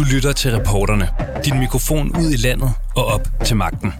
Du 0.00 0.04
lytter 0.04 0.32
til 0.32 0.56
reporterne. 0.56 1.08
Din 1.44 1.58
mikrofon 1.58 2.16
ud 2.16 2.30
i 2.32 2.36
landet 2.36 2.70
og 2.96 3.04
op 3.04 3.28
til 3.44 3.56
magten. 3.56 3.92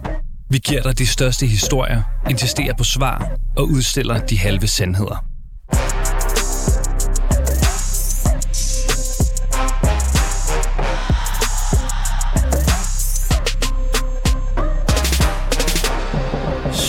Vi 0.49 0.57
giver 0.57 0.81
dig 0.81 0.97
de 0.97 1.07
største 1.07 1.45
historier, 1.45 2.01
insisterer 2.29 2.73
på 2.77 2.83
svar 2.83 3.31
og 3.57 3.63
udstiller 3.67 4.19
de 4.19 4.39
halve 4.39 4.67
sandheder. 4.67 5.30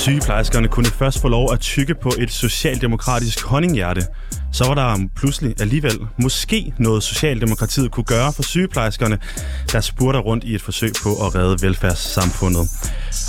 Sygeplejerskerne 0.03 0.69
kunne 0.69 0.91
først 0.91 1.21
få 1.21 1.29
lov 1.29 1.53
at 1.53 1.61
tykke 1.61 1.95
på 1.95 2.13
et 2.19 2.33
socialdemokratisk 2.33 3.43
honninghjerte. 3.43 4.07
Så 4.53 4.65
var 4.65 4.75
der 4.75 5.09
pludselig 5.17 5.61
alligevel 5.61 5.99
måske 6.19 6.73
noget 6.79 7.03
Socialdemokratiet 7.03 7.91
kunne 7.91 8.05
gøre 8.05 8.33
for 8.33 8.43
sygeplejerskerne, 8.43 9.19
der 9.73 9.81
spurgte 9.81 10.19
rundt 10.19 10.45
i 10.45 10.55
et 10.55 10.63
forsøg 10.63 10.93
på 11.03 11.27
at 11.27 11.35
redde 11.35 11.67
velfærdssamfundet. 11.67 12.71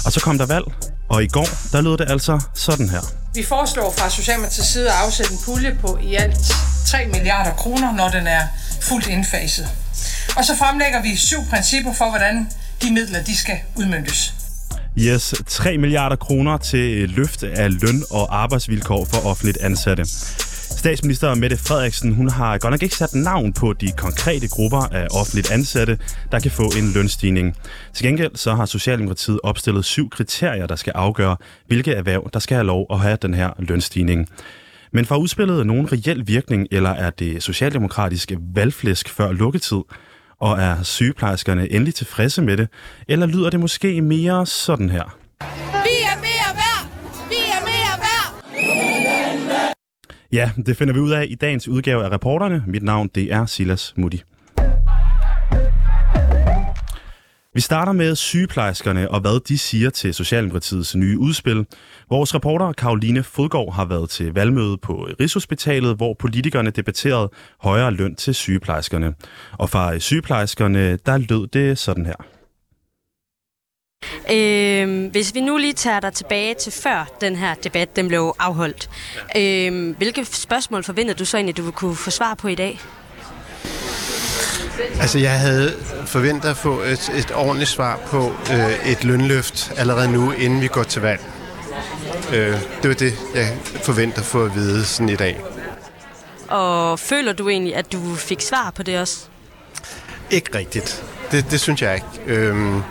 Og 0.06 0.12
så 0.12 0.20
kom 0.20 0.38
der 0.38 0.46
valg, 0.46 0.66
og 1.10 1.24
i 1.24 1.28
går 1.28 1.48
der 1.72 1.82
lød 1.82 1.98
det 1.98 2.12
altså 2.12 2.40
sådan 2.56 2.90
her. 2.90 3.02
Vi 3.34 3.44
foreslår 3.44 3.94
fra 3.98 4.10
Socialdemokratiets 4.10 4.70
side 4.70 4.90
at 4.90 4.96
afsætte 5.06 5.32
en 5.34 5.40
pulje 5.46 5.78
på 5.82 6.00
i 6.04 6.16
alt 6.16 6.38
3 6.88 7.08
milliarder 7.08 7.52
kroner, 7.52 7.94
når 7.94 8.10
den 8.10 8.28
er 8.28 8.44
fuldt 8.82 9.08
indfaset. 9.08 9.68
Og 10.38 10.46
så 10.46 10.56
fremlægger 10.56 11.02
vi 11.02 11.16
syv 11.16 11.40
principper 11.50 11.94
for, 11.94 12.10
hvordan 12.10 12.50
de 12.82 12.94
midler 12.94 13.24
de 13.24 13.38
skal 13.38 13.58
udmyndtes. 13.76 14.43
Yes, 15.00 15.44
3 15.48 15.78
milliarder 15.78 16.16
kroner 16.16 16.58
til 16.58 17.04
øh, 17.04 17.10
løft 17.18 17.44
af 17.44 17.72
løn 17.72 18.04
og 18.12 18.42
arbejdsvilkår 18.42 19.06
for 19.06 19.30
offentligt 19.30 19.58
ansatte. 19.58 20.06
Statsminister 20.06 21.36
Mette 21.36 21.58
Frederiksen 21.58 22.14
hun 22.14 22.30
har 22.30 22.58
godt 22.58 22.72
nok 22.72 22.84
ikke 22.84 22.96
sat 22.96 23.14
navn 23.14 23.54
på 23.54 23.74
de 23.74 23.92
konkrete 23.98 24.48
grupper 24.48 24.78
af 24.78 25.08
offentligt 25.12 25.52
ansatte, 25.52 26.00
der 26.32 26.40
kan 26.40 26.52
få 26.52 26.64
en 26.64 26.92
lønstigning. 26.96 27.56
Til 27.94 28.06
gengæld 28.06 28.36
så 28.36 28.54
har 28.56 28.66
Socialdemokratiet 28.66 29.40
opstillet 29.44 29.86
syv 29.86 30.10
kriterier, 30.10 30.68
der 30.68 30.76
skal 30.76 30.94
afgøre, 30.96 31.38
hvilke 31.68 31.92
erhverv, 31.92 32.30
der 32.34 32.40
skal 32.40 32.56
have 32.56 32.68
lov 32.68 32.88
at 32.90 33.00
have 33.00 33.18
den 33.22 33.34
her 33.34 33.50
lønstigning. 33.60 34.30
Men 34.92 35.06
får 35.06 35.16
udspillet 35.16 35.68
nogen 35.68 35.92
reel 35.92 36.28
virkning, 36.28 36.68
eller 36.72 36.90
er 36.90 37.10
det 37.10 37.44
socialdemokratiske 37.44 38.38
valgflæsk 38.56 39.10
før 39.10 39.32
lukketid? 39.32 39.82
Og 40.40 40.60
er 40.60 40.84
sygeplejerskerne 40.84 41.72
endelig 41.72 41.96
tilfredse 41.96 42.42
med 42.42 42.58
det? 42.58 42.68
Eller 43.08 43.26
lyder 43.26 43.50
det 43.50 43.60
måske 43.60 44.02
mere 44.02 44.46
sådan 44.46 44.90
her? 44.90 45.18
Vi 45.72 45.96
er 46.12 46.18
mere 46.22 46.56
værd! 46.56 46.88
Vi 47.30 47.36
er 47.36 47.62
mere 47.66 48.00
værd! 48.00 49.74
Ja, 50.32 50.52
det 50.66 50.78
finder 50.78 50.94
vi 50.94 51.00
ud 51.00 51.12
af 51.12 51.26
i 51.30 51.36
dagens 51.36 51.68
udgave 51.68 52.06
af 52.06 52.10
Reporterne. 52.10 52.64
Mit 52.68 52.84
navn 52.84 53.10
det 53.16 53.34
er 53.34 53.46
Silas 53.46 53.94
Mutti. 53.98 54.22
Vi 57.56 57.62
starter 57.62 57.92
med 57.92 58.16
sygeplejerskerne 58.16 59.12
og 59.12 59.20
hvad 59.20 59.40
de 59.40 59.58
siger 59.58 59.90
til 59.90 60.14
Socialdemokratiets 60.14 60.96
nye 60.96 61.20
udspil. 61.20 61.66
Vores 62.10 62.36
reporter 62.36 62.74
Karoline 62.74 63.24
Fodgaard 63.24 63.74
har 63.74 63.86
været 63.86 64.10
til 64.10 64.34
valgmøde 64.34 64.78
på 64.78 65.08
Rigshospitalet, 65.20 65.96
hvor 65.96 66.14
politikerne 66.20 66.70
debatterede 66.70 67.30
højere 67.62 67.92
løn 67.92 68.16
til 68.16 68.36
sygeplejerskerne. 68.36 69.14
Og 69.52 69.70
fra 69.70 70.00
sygeplejerskerne, 70.00 70.98
der 70.98 71.18
lød 71.18 71.48
det 71.48 71.78
sådan 71.78 72.06
her. 72.06 72.16
Øh, 74.32 75.12
hvis 75.12 75.36
vi 75.36 75.42
nu 75.42 75.58
lige 75.58 75.74
tager 75.74 76.00
dig 76.00 76.14
tilbage 76.14 76.54
til 76.54 76.72
før 76.72 77.18
den 77.22 77.36
her 77.36 77.54
debat 77.54 77.96
den 77.96 78.08
blev 78.08 78.36
afholdt. 78.40 78.90
Øh, 79.38 79.98
hvilke 79.98 80.26
spørgsmål 80.26 80.84
forventer 80.84 81.14
du 81.14 81.26
så 81.26 81.38
egentlig, 81.38 81.58
du 81.58 81.64
vil 81.64 81.72
kunne 81.72 81.96
få 81.96 82.10
svar 82.10 82.34
på 82.34 82.48
i 82.48 82.56
dag? 82.56 82.80
Altså, 85.02 85.20
jeg 85.20 85.40
havde 85.40 85.76
forventet 86.06 86.50
at 86.50 86.58
få 86.58 86.82
et, 86.82 87.12
et 87.16 87.32
ordentligt 87.36 87.70
svar 87.70 88.00
på 88.08 88.34
øh, 88.52 88.92
et 88.92 89.04
lønløft 89.04 89.72
allerede 89.78 90.12
nu, 90.12 90.32
inden 90.32 90.62
vi 90.62 90.68
går 90.68 90.84
til 90.84 91.02
valg. 91.02 91.22
Øh, 92.34 92.62
det 92.82 92.90
var 92.90 92.96
det, 92.96 93.14
jeg 93.36 93.58
forventer 93.84 94.20
at 94.20 94.26
få 94.26 94.46
at 94.46 94.56
vide 94.56 94.86
sådan 94.86 95.10
i 95.10 95.16
dag. 95.16 95.42
Og 96.48 97.00
føler 97.00 97.34
du 97.34 97.50
egentlig, 97.50 97.76
at 97.76 97.92
du 97.92 98.16
fik 98.16 98.42
svar 98.42 98.72
på 98.76 98.84
det 98.84 99.00
også? 99.00 99.18
Ikke 100.32 100.58
rigtigt. 100.58 101.04
Det, 101.32 101.52
det 101.52 101.60
synes 101.60 101.82
jeg 101.82 101.96
ikke. 101.96 102.34
Øhm, 102.40 102.82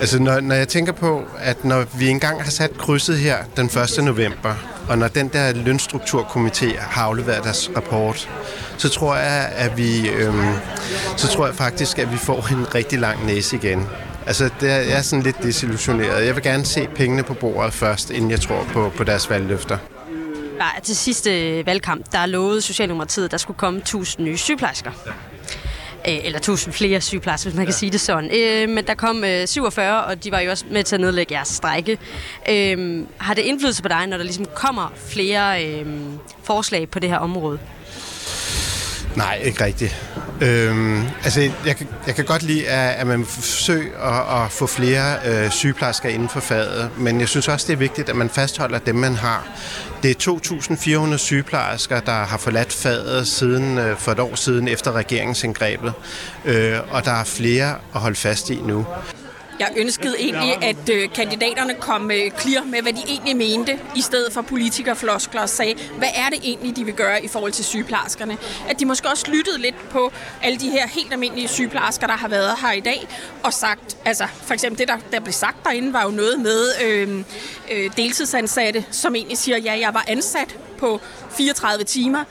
altså, 0.00 0.18
når, 0.18 0.40
når 0.40 0.54
jeg 0.54 0.68
tænker 0.68 0.92
på, 0.92 1.24
at 1.38 1.64
når 1.64 1.84
vi 1.94 2.08
engang 2.08 2.42
har 2.42 2.50
sat 2.50 2.78
krydset 2.78 3.18
her 3.18 3.38
den 3.56 3.66
1. 3.66 4.04
november, 4.04 4.54
og 4.88 4.98
når 4.98 5.08
den 5.08 5.28
der 5.28 5.52
lønstrukturkomité 5.52 6.80
har 6.80 7.02
afleveret 7.02 7.44
deres 7.44 7.70
rapport, 7.76 8.30
så 8.78 8.88
tror 8.88 9.16
jeg, 9.16 9.52
at 9.56 9.76
vi, 9.76 10.08
øhm, 10.08 10.54
så 11.16 11.28
tror 11.28 11.46
jeg 11.46 11.54
faktisk, 11.54 11.98
at 11.98 12.12
vi 12.12 12.16
får 12.16 12.52
en 12.52 12.74
rigtig 12.74 12.98
lang 12.98 13.26
næse 13.26 13.56
igen. 13.56 13.88
Altså, 14.26 14.50
det 14.60 14.70
er, 14.70 14.76
jeg 14.76 14.98
er 14.98 15.02
sådan 15.02 15.22
lidt 15.22 15.42
desillusioneret. 15.42 16.26
Jeg 16.26 16.34
vil 16.34 16.42
gerne 16.42 16.64
se 16.64 16.88
pengene 16.94 17.22
på 17.22 17.34
bordet 17.34 17.74
først, 17.74 18.10
inden 18.10 18.30
jeg 18.30 18.40
tror 18.40 18.66
på, 18.72 18.92
på 18.96 19.04
deres 19.04 19.30
valgløfter. 19.30 19.78
Nej, 20.58 20.80
til 20.82 20.96
sidste 20.96 21.62
valgkamp, 21.66 22.12
der 22.12 22.26
lovede 22.26 22.60
Socialdemokratiet, 22.60 23.24
at 23.24 23.30
der 23.30 23.36
skulle 23.36 23.56
komme 23.58 23.78
1000 23.78 24.24
nye 24.24 24.36
sygeplejersker. 24.36 24.90
Ja. 26.06 26.20
Eller 26.24 26.38
1000 26.38 26.74
flere 26.74 27.00
sygeplejersker, 27.00 27.50
hvis 27.50 27.56
man 27.56 27.64
ja. 27.64 27.66
kan 27.66 27.74
sige 27.74 27.92
det 27.92 28.00
sådan. 28.00 28.30
Øh, 28.34 28.68
men 28.68 28.86
der 28.86 28.94
kom 28.94 29.24
øh, 29.24 29.48
47, 29.48 30.04
og 30.04 30.24
de 30.24 30.32
var 30.32 30.40
jo 30.40 30.50
også 30.50 30.64
med 30.70 30.84
til 30.84 30.94
at 30.94 31.00
nedlægge 31.00 31.34
jeres 31.34 31.48
strække. 31.48 31.98
Øh, 32.48 33.04
har 33.18 33.34
det 33.34 33.42
indflydelse 33.42 33.82
på 33.82 33.88
dig, 33.88 34.06
når 34.06 34.16
der 34.16 34.24
ligesom 34.24 34.46
kommer 34.54 34.92
flere 35.08 35.64
øh, 35.66 35.86
forslag 36.44 36.88
på 36.88 36.98
det 36.98 37.10
her 37.10 37.18
område? 37.18 37.58
Nej, 39.16 39.40
ikke 39.44 39.64
rigtigt. 39.64 40.11
Øhm, 40.42 41.02
altså, 41.24 41.40
jeg, 41.40 41.76
jeg 42.06 42.14
kan 42.14 42.24
godt 42.24 42.42
lide, 42.42 42.68
at, 42.68 42.94
at 43.00 43.06
man 43.06 43.24
forsøger 43.24 43.98
at, 43.98 44.44
at 44.44 44.52
få 44.52 44.66
flere 44.66 45.16
øh, 45.26 45.50
sygeplejersker 45.50 46.08
inden 46.08 46.28
for 46.28 46.40
faget, 46.40 46.90
men 46.98 47.20
jeg 47.20 47.28
synes 47.28 47.48
også, 47.48 47.66
det 47.66 47.72
er 47.72 47.76
vigtigt, 47.76 48.08
at 48.08 48.16
man 48.16 48.30
fastholder 48.30 48.78
dem, 48.78 48.94
man 48.94 49.14
har. 49.14 49.46
Det 50.02 50.26
er 50.26 51.10
2.400 51.12 51.16
sygeplejersker, 51.16 52.00
der 52.00 52.12
har 52.24 52.38
forladt 52.38 52.72
faget 52.72 53.28
siden, 53.28 53.78
øh, 53.78 53.96
for 53.96 54.12
et 54.12 54.18
år 54.18 54.34
siden 54.34 54.68
efter 54.68 54.92
regeringsindgrebet, 54.92 55.92
øh, 56.44 56.78
og 56.90 57.04
der 57.04 57.12
er 57.12 57.24
flere 57.24 57.74
at 57.94 58.00
holde 58.00 58.16
fast 58.16 58.50
i 58.50 58.60
nu. 58.64 58.86
Jeg 59.62 59.72
ønskede 59.76 60.14
egentlig, 60.18 60.64
at 60.64 60.88
øh, 60.92 61.12
kandidaterne 61.12 61.74
kom 61.74 62.10
øh, 62.10 62.30
clear 62.40 62.64
med, 62.64 62.82
hvad 62.82 62.92
de 62.92 63.02
egentlig 63.08 63.36
mente, 63.36 63.78
i 63.96 64.02
stedet 64.02 64.32
for 64.32 64.42
politikerfloskler 64.42 65.40
og 65.40 65.48
sagde, 65.48 65.74
hvad 65.98 66.08
er 66.14 66.28
det 66.28 66.38
egentlig, 66.44 66.76
de 66.76 66.84
vil 66.84 66.94
gøre 66.94 67.24
i 67.24 67.28
forhold 67.28 67.52
til 67.52 67.64
sygeplejerskerne. 67.64 68.38
At 68.68 68.80
de 68.80 68.84
måske 68.84 69.08
også 69.08 69.30
lyttede 69.30 69.58
lidt 69.58 69.88
på 69.90 70.12
alle 70.42 70.58
de 70.58 70.70
her 70.70 70.88
helt 70.88 71.12
almindelige 71.12 71.48
sygeplejersker, 71.48 72.06
der 72.06 72.16
har 72.16 72.28
været 72.28 72.50
her 72.60 72.72
i 72.72 72.80
dag, 72.80 73.08
og 73.42 73.52
sagt, 73.52 73.96
altså 74.04 74.26
for 74.42 74.54
eksempel 74.54 74.78
det, 74.78 74.88
der, 74.88 74.96
der 75.12 75.20
blev 75.20 75.32
sagt 75.32 75.64
derinde, 75.64 75.92
var 75.92 76.04
jo 76.04 76.10
noget 76.10 76.40
med 76.40 76.66
øh, 76.84 77.24
øh, 77.72 77.90
deltidsansatte, 77.96 78.84
som 78.90 79.14
egentlig 79.14 79.38
siger, 79.38 79.58
ja, 79.58 79.78
jeg 79.80 79.94
var 79.94 80.04
ansat 80.08 80.56
på 80.78 81.00
34 81.30 81.84
timer, 81.84 82.24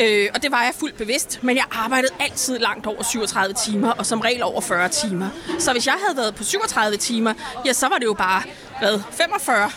Øh, 0.00 0.28
og 0.34 0.42
det 0.42 0.50
var 0.50 0.62
jeg 0.62 0.72
fuldt 0.78 0.96
bevidst, 0.96 1.38
men 1.42 1.56
jeg 1.56 1.64
arbejdede 1.70 2.12
altid 2.20 2.58
langt 2.58 2.86
over 2.86 3.02
37 3.02 3.54
timer, 3.64 3.90
og 3.90 4.06
som 4.06 4.20
regel 4.20 4.42
over 4.42 4.60
40 4.60 4.88
timer. 4.88 5.28
Så 5.58 5.72
hvis 5.72 5.86
jeg 5.86 5.96
havde 6.06 6.16
været 6.16 6.34
på 6.34 6.44
37 6.44 6.96
timer, 6.96 7.34
ja, 7.66 7.72
så 7.72 7.88
var 7.88 7.98
det 7.98 8.04
jo 8.04 8.14
bare, 8.14 8.42
hvad, 8.80 9.00
45 9.10 9.70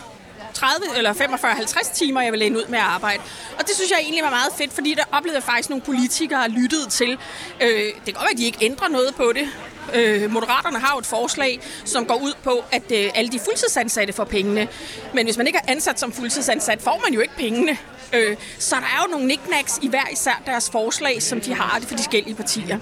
30 0.54 0.86
eller 0.96 1.12
45-50 1.12 1.94
timer, 1.94 2.20
jeg 2.20 2.32
ville 2.32 2.46
ende 2.46 2.58
ud 2.58 2.66
med 2.68 2.78
at 2.78 2.84
arbejde. 2.84 3.22
Og 3.58 3.66
det 3.68 3.70
synes 3.74 3.90
jeg 3.90 3.98
egentlig 4.02 4.24
var 4.24 4.30
meget 4.30 4.52
fedt, 4.58 4.72
fordi 4.72 4.94
der 4.94 5.02
oplevede 5.12 5.36
jeg 5.36 5.42
faktisk 5.42 5.68
nogle 5.70 5.82
politikere 5.82 6.48
lyttede 6.48 6.88
til. 6.88 7.18
Øh, 7.60 7.68
det 7.68 8.04
kan 8.04 8.14
godt 8.14 8.22
være, 8.22 8.30
at 8.32 8.38
de 8.38 8.44
ikke 8.44 8.58
ændrer 8.60 8.88
noget 8.88 9.14
på 9.14 9.32
det. 9.34 9.48
Øh, 9.94 10.30
Moderaterne 10.30 10.78
har 10.78 10.92
jo 10.94 10.98
et 10.98 11.06
forslag, 11.06 11.60
som 11.84 12.06
går 12.06 12.14
ud 12.14 12.32
på, 12.42 12.64
at 12.72 12.92
øh, 12.92 13.10
alle 13.14 13.32
de 13.32 13.38
fuldtidsansatte 13.38 14.12
får 14.12 14.24
pengene. 14.24 14.68
Men 15.14 15.26
hvis 15.26 15.36
man 15.36 15.46
ikke 15.46 15.58
er 15.66 15.72
ansat 15.72 16.00
som 16.00 16.12
fuldtidsansat, 16.12 16.82
får 16.82 17.00
man 17.04 17.14
jo 17.14 17.20
ikke 17.20 17.36
pengene. 17.36 17.78
Øh, 18.14 18.36
så 18.58 18.74
der 18.74 18.82
er 18.82 19.02
jo 19.06 19.10
nogle 19.10 19.24
knickknacks 19.24 19.78
i 19.82 19.88
hver 19.88 20.08
især 20.12 20.42
deres 20.46 20.70
forslag, 20.70 21.22
som 21.22 21.40
de 21.40 21.54
har 21.54 21.78
det 21.78 21.88
for 21.88 21.94
de 21.94 22.02
forskellige 22.02 22.34
partier. 22.34 22.78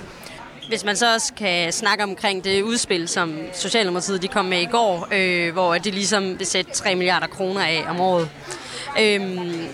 Hvis 0.69 0.85
man 0.85 0.97
så 0.97 1.15
også 1.15 1.33
kan 1.35 1.73
snakke 1.73 2.05
omkring 2.05 2.45
det 2.45 2.63
udspil, 2.63 3.09
som 3.09 3.39
Socialdemokratiet 3.55 4.23
de 4.23 4.29
kom 4.29 4.45
med 4.45 4.61
i 4.61 4.65
går, 4.65 5.09
øh, 5.13 5.53
hvor 5.53 5.75
de 5.75 5.91
ligesom 5.91 6.39
vil 6.39 6.47
sætte 6.47 6.73
3 6.73 6.95
milliarder 6.95 7.27
kroner 7.27 7.61
af 7.61 7.85
om 7.89 8.01
året. 8.01 8.29
Øhm, 9.01 9.67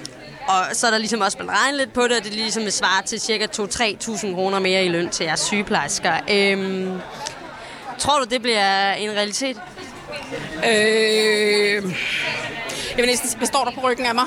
og 0.48 0.64
så 0.72 0.86
er 0.86 0.90
der 0.90 0.98
ligesom 0.98 1.20
også 1.20 1.36
blevet 1.36 1.52
regnet 1.52 1.78
lidt 1.78 1.92
på 1.92 2.02
det, 2.02 2.16
og 2.16 2.24
det 2.24 2.34
ligesom 2.34 2.62
vil 2.62 2.72
svare 2.72 3.02
til 3.02 3.20
cirka 3.20 3.46
2-3.000 3.46 4.34
kroner 4.34 4.58
mere 4.58 4.84
i 4.84 4.88
løn 4.88 5.08
til 5.08 5.24
jeres 5.24 5.40
sygeplejersker. 5.40 6.12
Øhm, 6.30 7.00
tror 7.98 8.18
du, 8.18 8.26
det 8.30 8.42
bliver 8.42 8.92
en 8.92 9.10
realitet? 9.10 9.56
Øh, 10.68 11.82
jeg 12.98 13.06
vil 13.06 13.10
næsten, 13.10 13.38
hvad 13.38 13.46
står 13.46 13.64
der 13.64 13.70
på 13.70 13.80
ryggen 13.80 14.06
af 14.06 14.14
mig? 14.14 14.26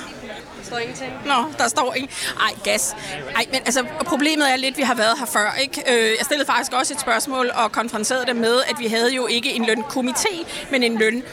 står 0.71 0.79
ingenting. 0.79 1.13
Nå, 1.25 1.45
der 1.57 1.67
står 1.67 1.93
ikke. 1.93 2.07
Ej, 2.39 2.51
gas. 2.63 2.95
Ej, 3.35 3.45
men 3.51 3.61
altså, 3.65 3.85
problemet 4.05 4.51
er 4.51 4.55
lidt, 4.55 4.77
vi 4.77 4.81
har 4.81 4.95
været 4.95 5.19
her 5.19 5.25
før, 5.25 5.57
ikke? 5.61 5.83
Øh, 5.87 6.09
jeg 6.17 6.25
stillede 6.25 6.47
faktisk 6.47 6.73
også 6.73 6.93
et 6.93 6.99
spørgsmål 6.99 7.51
og 7.53 7.71
konfronterede 7.71 8.25
det 8.25 8.35
med, 8.35 8.61
at 8.69 8.75
vi 8.79 8.87
havde 8.87 9.13
jo 9.13 9.27
ikke 9.27 9.53
en 9.53 9.65
lønkomité, 9.65 10.45
men 10.71 10.83
en 10.83 10.97
løn, 10.97 11.23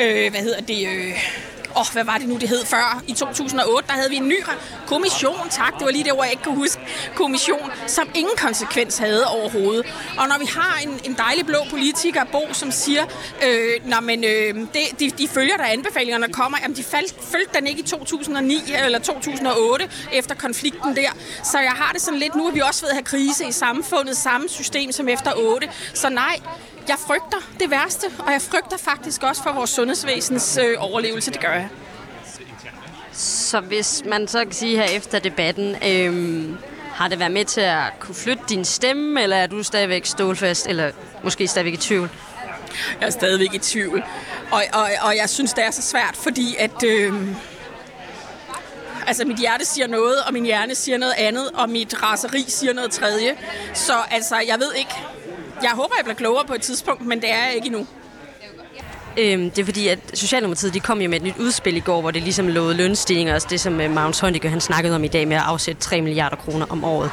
øh, 0.00 0.30
hvad 0.30 0.40
hedder 0.40 0.60
det, 0.60 0.88
øh, 0.88 1.12
åh, 1.78 1.92
hvad 1.92 2.04
var 2.04 2.18
det 2.18 2.28
nu, 2.28 2.36
det 2.36 2.48
hed 2.48 2.64
før? 2.64 3.02
I 3.06 3.12
2008, 3.12 3.88
der 3.88 3.94
havde 3.94 4.10
vi 4.10 4.16
en 4.16 4.28
ny 4.28 4.38
kommission, 4.86 5.48
tak, 5.50 5.74
det 5.78 5.84
var 5.84 5.90
lige 5.90 6.04
det 6.04 6.12
ord, 6.12 6.24
jeg 6.24 6.30
ikke 6.30 6.42
kunne 6.42 6.56
huske, 6.56 6.80
kommission, 7.14 7.70
som 7.86 8.08
ingen 8.14 8.36
konsekvens 8.36 8.98
havde 8.98 9.26
overhovedet. 9.26 9.86
Og 10.18 10.28
når 10.28 10.38
vi 10.38 10.46
har 10.46 10.80
en, 10.82 11.00
en 11.04 11.14
dejlig 11.14 11.46
blå 11.46 11.58
politiker, 11.70 12.24
Bo, 12.32 12.42
som 12.52 12.70
siger, 12.70 13.04
øh, 13.46 13.72
når 13.84 14.00
men, 14.00 14.24
øh, 14.24 14.54
det, 14.54 15.00
de, 15.00 15.10
de 15.10 15.28
følger 15.28 15.56
der 15.56 15.64
anbefalingerne 15.64 16.28
kommer, 16.28 16.58
jamen 16.62 16.76
de 16.76 16.82
faldt, 16.82 17.14
følte 17.32 17.50
den 17.58 17.66
ikke 17.66 17.80
i 17.80 17.84
2009 17.84 18.62
eller 18.84 18.98
2008 18.98 19.88
efter 20.12 20.34
konflikten 20.34 20.96
der. 20.96 21.10
Så 21.44 21.58
jeg 21.58 21.72
har 21.72 21.92
det 21.92 22.02
sådan 22.02 22.20
lidt, 22.20 22.34
nu 22.34 22.46
er 22.46 22.52
vi 22.52 22.60
også 22.60 22.82
ved 22.82 22.88
at 22.88 22.96
have 22.96 23.04
krise 23.04 23.48
i 23.48 23.52
samfundet, 23.52 24.16
samme 24.16 24.48
system 24.48 24.92
som 24.92 25.08
efter 25.08 25.32
8. 25.36 25.68
Så 25.94 26.08
nej, 26.08 26.40
jeg 26.88 26.96
frygter 27.06 27.38
det 27.60 27.70
værste, 27.70 28.06
og 28.18 28.32
jeg 28.32 28.42
frygter 28.42 28.76
faktisk 28.76 29.22
også 29.22 29.42
for 29.42 29.52
vores 29.52 29.70
sundhedsvæsens 29.70 30.58
øh, 30.62 30.76
overlevelse. 30.78 31.30
Det 31.30 31.40
gør 31.40 31.52
jeg. 31.52 31.68
Så 33.12 33.60
hvis 33.60 34.02
man 34.06 34.28
så 34.28 34.44
kan 34.44 34.52
sige 34.52 34.76
her 34.76 34.84
efter 34.84 35.18
debatten, 35.18 35.76
øhm, 35.86 36.58
har 36.92 37.08
det 37.08 37.18
været 37.18 37.32
med 37.32 37.44
til 37.44 37.60
at 37.60 37.82
kunne 38.00 38.14
flytte 38.14 38.42
din 38.48 38.64
stemme, 38.64 39.22
eller 39.22 39.36
er 39.36 39.46
du 39.46 39.62
stadigvæk 39.62 40.06
stålfast, 40.06 40.66
eller 40.66 40.90
måske 41.24 41.46
stadigvæk 41.46 41.74
i 41.74 41.76
tvivl? 41.76 42.10
Jeg 43.00 43.06
er 43.06 43.10
stadigvæk 43.10 43.54
i 43.54 43.58
tvivl. 43.58 44.04
Og, 44.50 44.62
og, 44.72 44.88
og 45.00 45.16
jeg 45.16 45.30
synes, 45.30 45.52
det 45.52 45.64
er 45.64 45.70
så 45.70 45.82
svært, 45.82 46.16
fordi 46.16 46.56
at... 46.58 46.84
Øh, 46.84 47.12
altså, 49.06 49.24
mit 49.24 49.38
hjerte 49.38 49.64
siger 49.64 49.86
noget, 49.86 50.22
og 50.26 50.32
min 50.32 50.44
hjerne 50.44 50.74
siger 50.74 50.98
noget 50.98 51.14
andet, 51.18 51.50
og 51.54 51.70
mit 51.70 52.02
raseri 52.02 52.44
siger 52.48 52.72
noget 52.72 52.90
tredje. 52.90 53.36
Så 53.74 53.92
altså, 54.10 54.36
jeg 54.46 54.58
ved 54.58 54.74
ikke... 54.74 54.94
Jeg 55.62 55.70
håber, 55.70 55.94
jeg 55.98 56.04
bliver 56.04 56.16
klogere 56.16 56.44
på 56.44 56.54
et 56.54 56.62
tidspunkt, 56.62 57.06
men 57.06 57.20
det 57.20 57.30
er 57.32 57.44
jeg 57.44 57.54
ikke 57.54 57.66
endnu. 57.66 57.86
Øhm, 59.18 59.50
det 59.50 59.58
er 59.58 59.64
fordi, 59.64 59.88
at 59.88 59.98
Socialdemokratiet 60.14 60.74
de 60.74 60.80
kom 60.80 61.00
jo 61.00 61.08
med 61.08 61.16
et 61.16 61.22
nyt 61.22 61.38
udspil 61.38 61.76
i 61.76 61.80
går, 61.80 62.00
hvor 62.00 62.10
det 62.10 62.22
ligesom 62.22 62.48
lovede 62.48 62.74
lønstigninger, 62.74 63.34
også 63.34 63.46
det 63.50 63.60
som 63.60 63.80
uh, 63.80 63.90
Magnus 63.90 64.20
Heunicke, 64.20 64.48
han 64.48 64.60
snakkede 64.60 64.94
om 64.94 65.04
i 65.04 65.08
dag 65.08 65.28
med 65.28 65.36
at 65.36 65.42
afsætte 65.42 65.82
3 65.82 66.00
milliarder 66.00 66.36
kroner 66.36 66.66
om 66.70 66.84
året. 66.84 67.10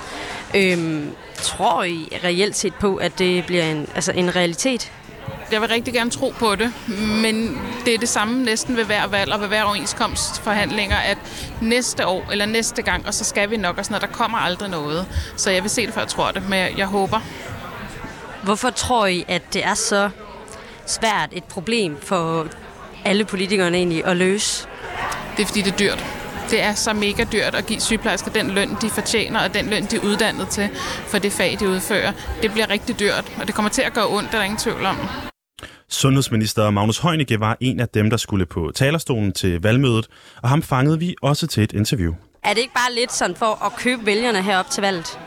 Øhm, 0.56 1.12
tror 1.36 1.84
I 1.84 2.20
reelt 2.24 2.56
set 2.56 2.74
på, 2.76 2.96
at 2.96 3.20
det 3.20 3.46
bliver 3.46 3.64
en, 3.64 3.88
altså 3.96 4.12
en 4.12 4.36
realitet? 4.36 4.92
Jeg 5.52 5.62
vil 5.62 5.70
rigtig 5.70 5.94
gerne 5.94 6.10
tro 6.10 6.34
på 6.40 6.56
det, 6.56 6.74
men 7.22 7.62
det 7.86 7.94
er 7.94 7.98
det 7.98 8.10
samme 8.10 8.44
næsten 8.44 8.78
ved 8.78 8.84
hver 8.84 9.08
valg 9.08 9.34
og 9.34 9.42
ved 9.42 9.48
hver 9.48 9.64
overenskomstforhandlinger, 9.64 10.98
at 10.98 11.18
næste 11.62 12.08
år 12.08 12.26
eller 12.32 12.46
næste 12.46 12.82
gang, 12.82 13.08
og 13.08 13.14
så 13.14 13.24
skal 13.24 13.50
vi 13.50 13.58
nok, 13.58 13.78
og 13.78 13.86
sådan 13.86 13.94
noget, 13.94 14.12
der 14.12 14.18
kommer 14.18 14.38
aldrig 14.38 14.70
noget. 14.70 15.06
Så 15.38 15.52
jeg 15.52 15.64
vil 15.64 15.72
se 15.72 15.86
det, 15.86 15.94
før 15.94 16.02
jeg 16.02 16.08
tror 16.08 16.32
det, 16.32 16.50
men 16.50 16.78
jeg 16.78 16.86
håber. 16.86 17.22
Hvorfor 18.46 18.70
tror 18.70 19.06
I, 19.06 19.26
at 19.28 19.54
det 19.54 19.66
er 19.66 19.74
så 19.74 20.10
svært 20.86 21.30
et 21.32 21.44
problem 21.44 21.98
for 22.02 22.48
alle 23.06 23.26
politikerne 23.26 23.78
egentlig 23.78 24.06
at 24.06 24.18
løse? 24.18 24.68
Det 25.38 25.44
er 25.44 25.48
fordi, 25.48 25.62
det 25.62 25.74
er 25.74 25.78
dyrt. 25.78 26.06
Det 26.50 26.62
er 26.62 26.74
så 26.74 26.94
mega 26.94 27.26
dyrt 27.32 27.56
at 27.56 27.66
give 27.66 27.80
sygeplejersker 27.80 28.32
den 28.32 28.52
løn, 28.52 28.70
de 28.82 28.90
fortjener, 28.90 29.44
og 29.44 29.54
den 29.54 29.70
løn, 29.70 29.86
de 29.86 29.96
er 29.96 30.00
uddannet 30.04 30.48
til 30.48 30.70
for 31.08 31.18
det 31.18 31.32
fag, 31.32 31.58
de 31.60 31.70
udfører. 31.70 32.12
Det 32.42 32.52
bliver 32.52 32.70
rigtig 32.70 33.00
dyrt, 33.00 33.32
og 33.42 33.48
det 33.48 33.56
kommer 33.56 33.70
til 33.70 33.82
at 33.82 33.94
gøre 33.94 34.08
ondt, 34.08 34.32
der 34.32 34.38
er 34.38 34.44
ingen 34.44 34.60
tvivl 34.60 34.86
om. 34.86 34.98
Sundhedsminister 35.90 36.70
Magnus 36.70 36.98
Heunicke 36.98 37.40
var 37.40 37.58
en 37.60 37.80
af 37.80 37.90
dem, 37.90 38.10
der 38.10 38.18
skulle 38.18 38.46
på 38.46 38.72
talerstolen 38.76 39.32
til 39.32 39.62
valgmødet, 39.62 40.08
og 40.44 40.50
ham 40.50 40.62
fangede 40.62 41.00
vi 41.00 41.16
også 41.22 41.48
til 41.48 41.64
et 41.64 41.74
interview. 41.74 42.14
Er 42.44 42.54
det 42.54 42.62
ikke 42.62 42.74
bare 42.74 42.94
lidt 42.96 43.14
sådan 43.14 43.36
for 43.36 43.66
at 43.66 43.76
købe 43.76 44.06
vælgerne 44.06 44.42
herop 44.42 44.70
til 44.70 44.82
valget? 44.82 45.20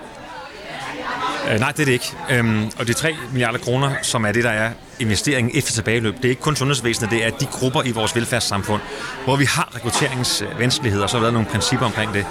Øh, 1.50 1.60
nej, 1.60 1.72
det 1.72 1.80
er 1.80 1.84
det 1.84 1.92
ikke. 1.92 2.12
Øhm, 2.30 2.70
og 2.78 2.86
de 2.86 2.92
3 2.92 3.16
milliarder 3.32 3.58
kroner, 3.58 3.94
som 4.02 4.24
er 4.24 4.32
det, 4.32 4.44
der 4.44 4.50
er 4.50 4.70
investeringen 4.98 5.58
efter 5.58 5.72
tilbageløb, 5.72 6.16
det 6.16 6.24
er 6.24 6.28
ikke 6.28 6.42
kun 6.42 6.56
sundhedsvæsenet, 6.56 7.10
det 7.10 7.26
er 7.26 7.30
de 7.30 7.46
grupper 7.46 7.82
i 7.82 7.90
vores 7.90 8.16
velfærdssamfund, 8.16 8.82
hvor 9.24 9.36
vi 9.36 9.44
har 9.44 9.72
rekrutteringsvanskeligheder, 9.76 11.04
og 11.04 11.10
så 11.10 11.18
har 11.18 11.24
der 11.24 11.32
nogle 11.32 11.48
principper 11.48 11.86
omkring 11.86 12.14
det. 12.14 12.26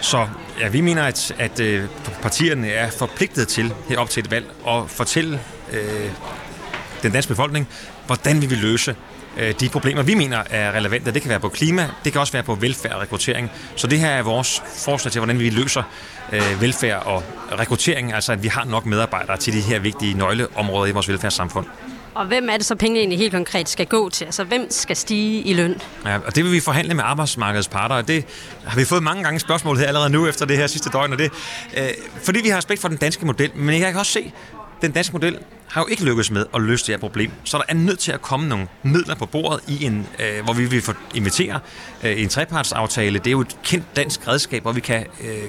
Så 0.00 0.26
ja, 0.60 0.68
vi 0.68 0.80
mener, 0.80 1.02
at, 1.02 1.34
at 1.38 1.60
øh, 1.60 1.84
partierne 2.22 2.70
er 2.70 2.90
forpligtet 2.90 3.48
til 3.48 3.72
herop 3.88 4.10
til 4.10 4.24
et 4.24 4.30
valg 4.30 4.46
at 4.68 4.82
fortælle 4.86 5.40
øh, 5.72 6.10
den 7.02 7.12
danske 7.12 7.28
befolkning, 7.28 7.68
hvordan 8.06 8.42
vi 8.42 8.46
vil 8.46 8.58
løse 8.58 8.96
de 9.60 9.68
problemer, 9.68 10.02
vi 10.02 10.14
mener 10.14 10.42
er 10.50 10.72
relevante. 10.72 11.14
Det 11.14 11.22
kan 11.22 11.28
være 11.28 11.40
på 11.40 11.48
klima, 11.48 11.88
det 12.04 12.12
kan 12.12 12.20
også 12.20 12.32
være 12.32 12.42
på 12.42 12.54
velfærd 12.54 12.92
og 12.92 13.00
rekruttering. 13.00 13.50
Så 13.76 13.86
det 13.86 13.98
her 13.98 14.10
er 14.10 14.22
vores 14.22 14.62
forslag 14.76 15.12
til, 15.12 15.18
hvordan 15.20 15.38
vi 15.38 15.50
løser 15.50 15.82
øh, 16.32 16.60
velfærd 16.60 17.02
og 17.06 17.22
rekruttering, 17.58 18.12
altså 18.12 18.32
at 18.32 18.42
vi 18.42 18.48
har 18.48 18.64
nok 18.64 18.86
medarbejdere 18.86 19.36
til 19.36 19.52
de 19.52 19.60
her 19.60 19.78
vigtige 19.78 20.14
nøgleområder 20.14 20.86
i 20.86 20.90
vores 20.90 21.08
velfærdssamfund. 21.08 21.66
Og 22.14 22.26
hvem 22.26 22.48
er 22.48 22.56
det 22.56 22.66
så 22.66 22.74
pengene 22.74 23.00
egentlig 23.00 23.18
helt 23.18 23.32
konkret 23.32 23.68
skal 23.68 23.86
gå 23.86 24.08
til? 24.08 24.24
Altså 24.24 24.44
hvem 24.44 24.66
skal 24.70 24.96
stige 24.96 25.42
i 25.42 25.54
løn? 25.54 25.80
Ja, 26.04 26.18
og 26.26 26.36
det 26.36 26.44
vil 26.44 26.52
vi 26.52 26.60
forhandle 26.60 26.94
med 26.94 27.04
arbejdsmarkedets 27.06 27.68
parter, 27.68 27.94
og 27.94 28.08
det 28.08 28.24
har 28.64 28.76
vi 28.76 28.84
fået 28.84 29.02
mange 29.02 29.22
gange 29.22 29.40
spørgsmål 29.40 29.78
her 29.78 29.86
allerede 29.86 30.10
nu 30.10 30.26
efter 30.26 30.46
det 30.46 30.56
her 30.56 30.66
sidste 30.66 30.90
døgn, 30.90 31.12
og 31.12 31.18
det, 31.18 31.32
øh, 31.76 31.88
fordi 32.24 32.40
vi 32.42 32.48
har 32.48 32.56
respekt 32.56 32.80
for 32.80 32.88
den 32.88 32.96
danske 32.96 33.26
model, 33.26 33.50
men 33.54 33.80
jeg 33.80 33.90
kan 33.90 34.00
også 34.00 34.12
se, 34.12 34.32
den 34.82 34.92
danske 34.92 35.12
model 35.12 35.38
har 35.70 35.80
jo 35.80 35.86
ikke 35.86 36.04
lykkes 36.04 36.30
med 36.30 36.46
at 36.54 36.62
løse 36.62 36.86
det 36.86 36.92
her 36.92 36.98
problem. 36.98 37.30
Så 37.44 37.58
der 37.58 37.64
er 37.68 37.74
nødt 37.74 37.98
til 37.98 38.12
at 38.12 38.22
komme 38.22 38.48
nogle 38.48 38.68
midler 38.82 39.14
på 39.14 39.26
bordet, 39.26 39.60
i 39.68 39.84
en, 39.84 40.06
øh, 40.18 40.44
hvor 40.44 40.52
vi 40.52 40.64
vil 40.64 40.82
få 40.82 40.92
invitere 41.14 41.60
øh, 42.04 42.22
en 42.22 42.28
trepartsaftale. 42.28 43.18
Det 43.18 43.26
er 43.26 43.30
jo 43.30 43.40
et 43.40 43.56
kendt 43.64 43.96
dansk 43.96 44.28
redskab, 44.28 44.62
hvor 44.62 44.72
vi 44.72 44.80
kan 44.80 45.06
øh, 45.20 45.28
øh, 45.28 45.42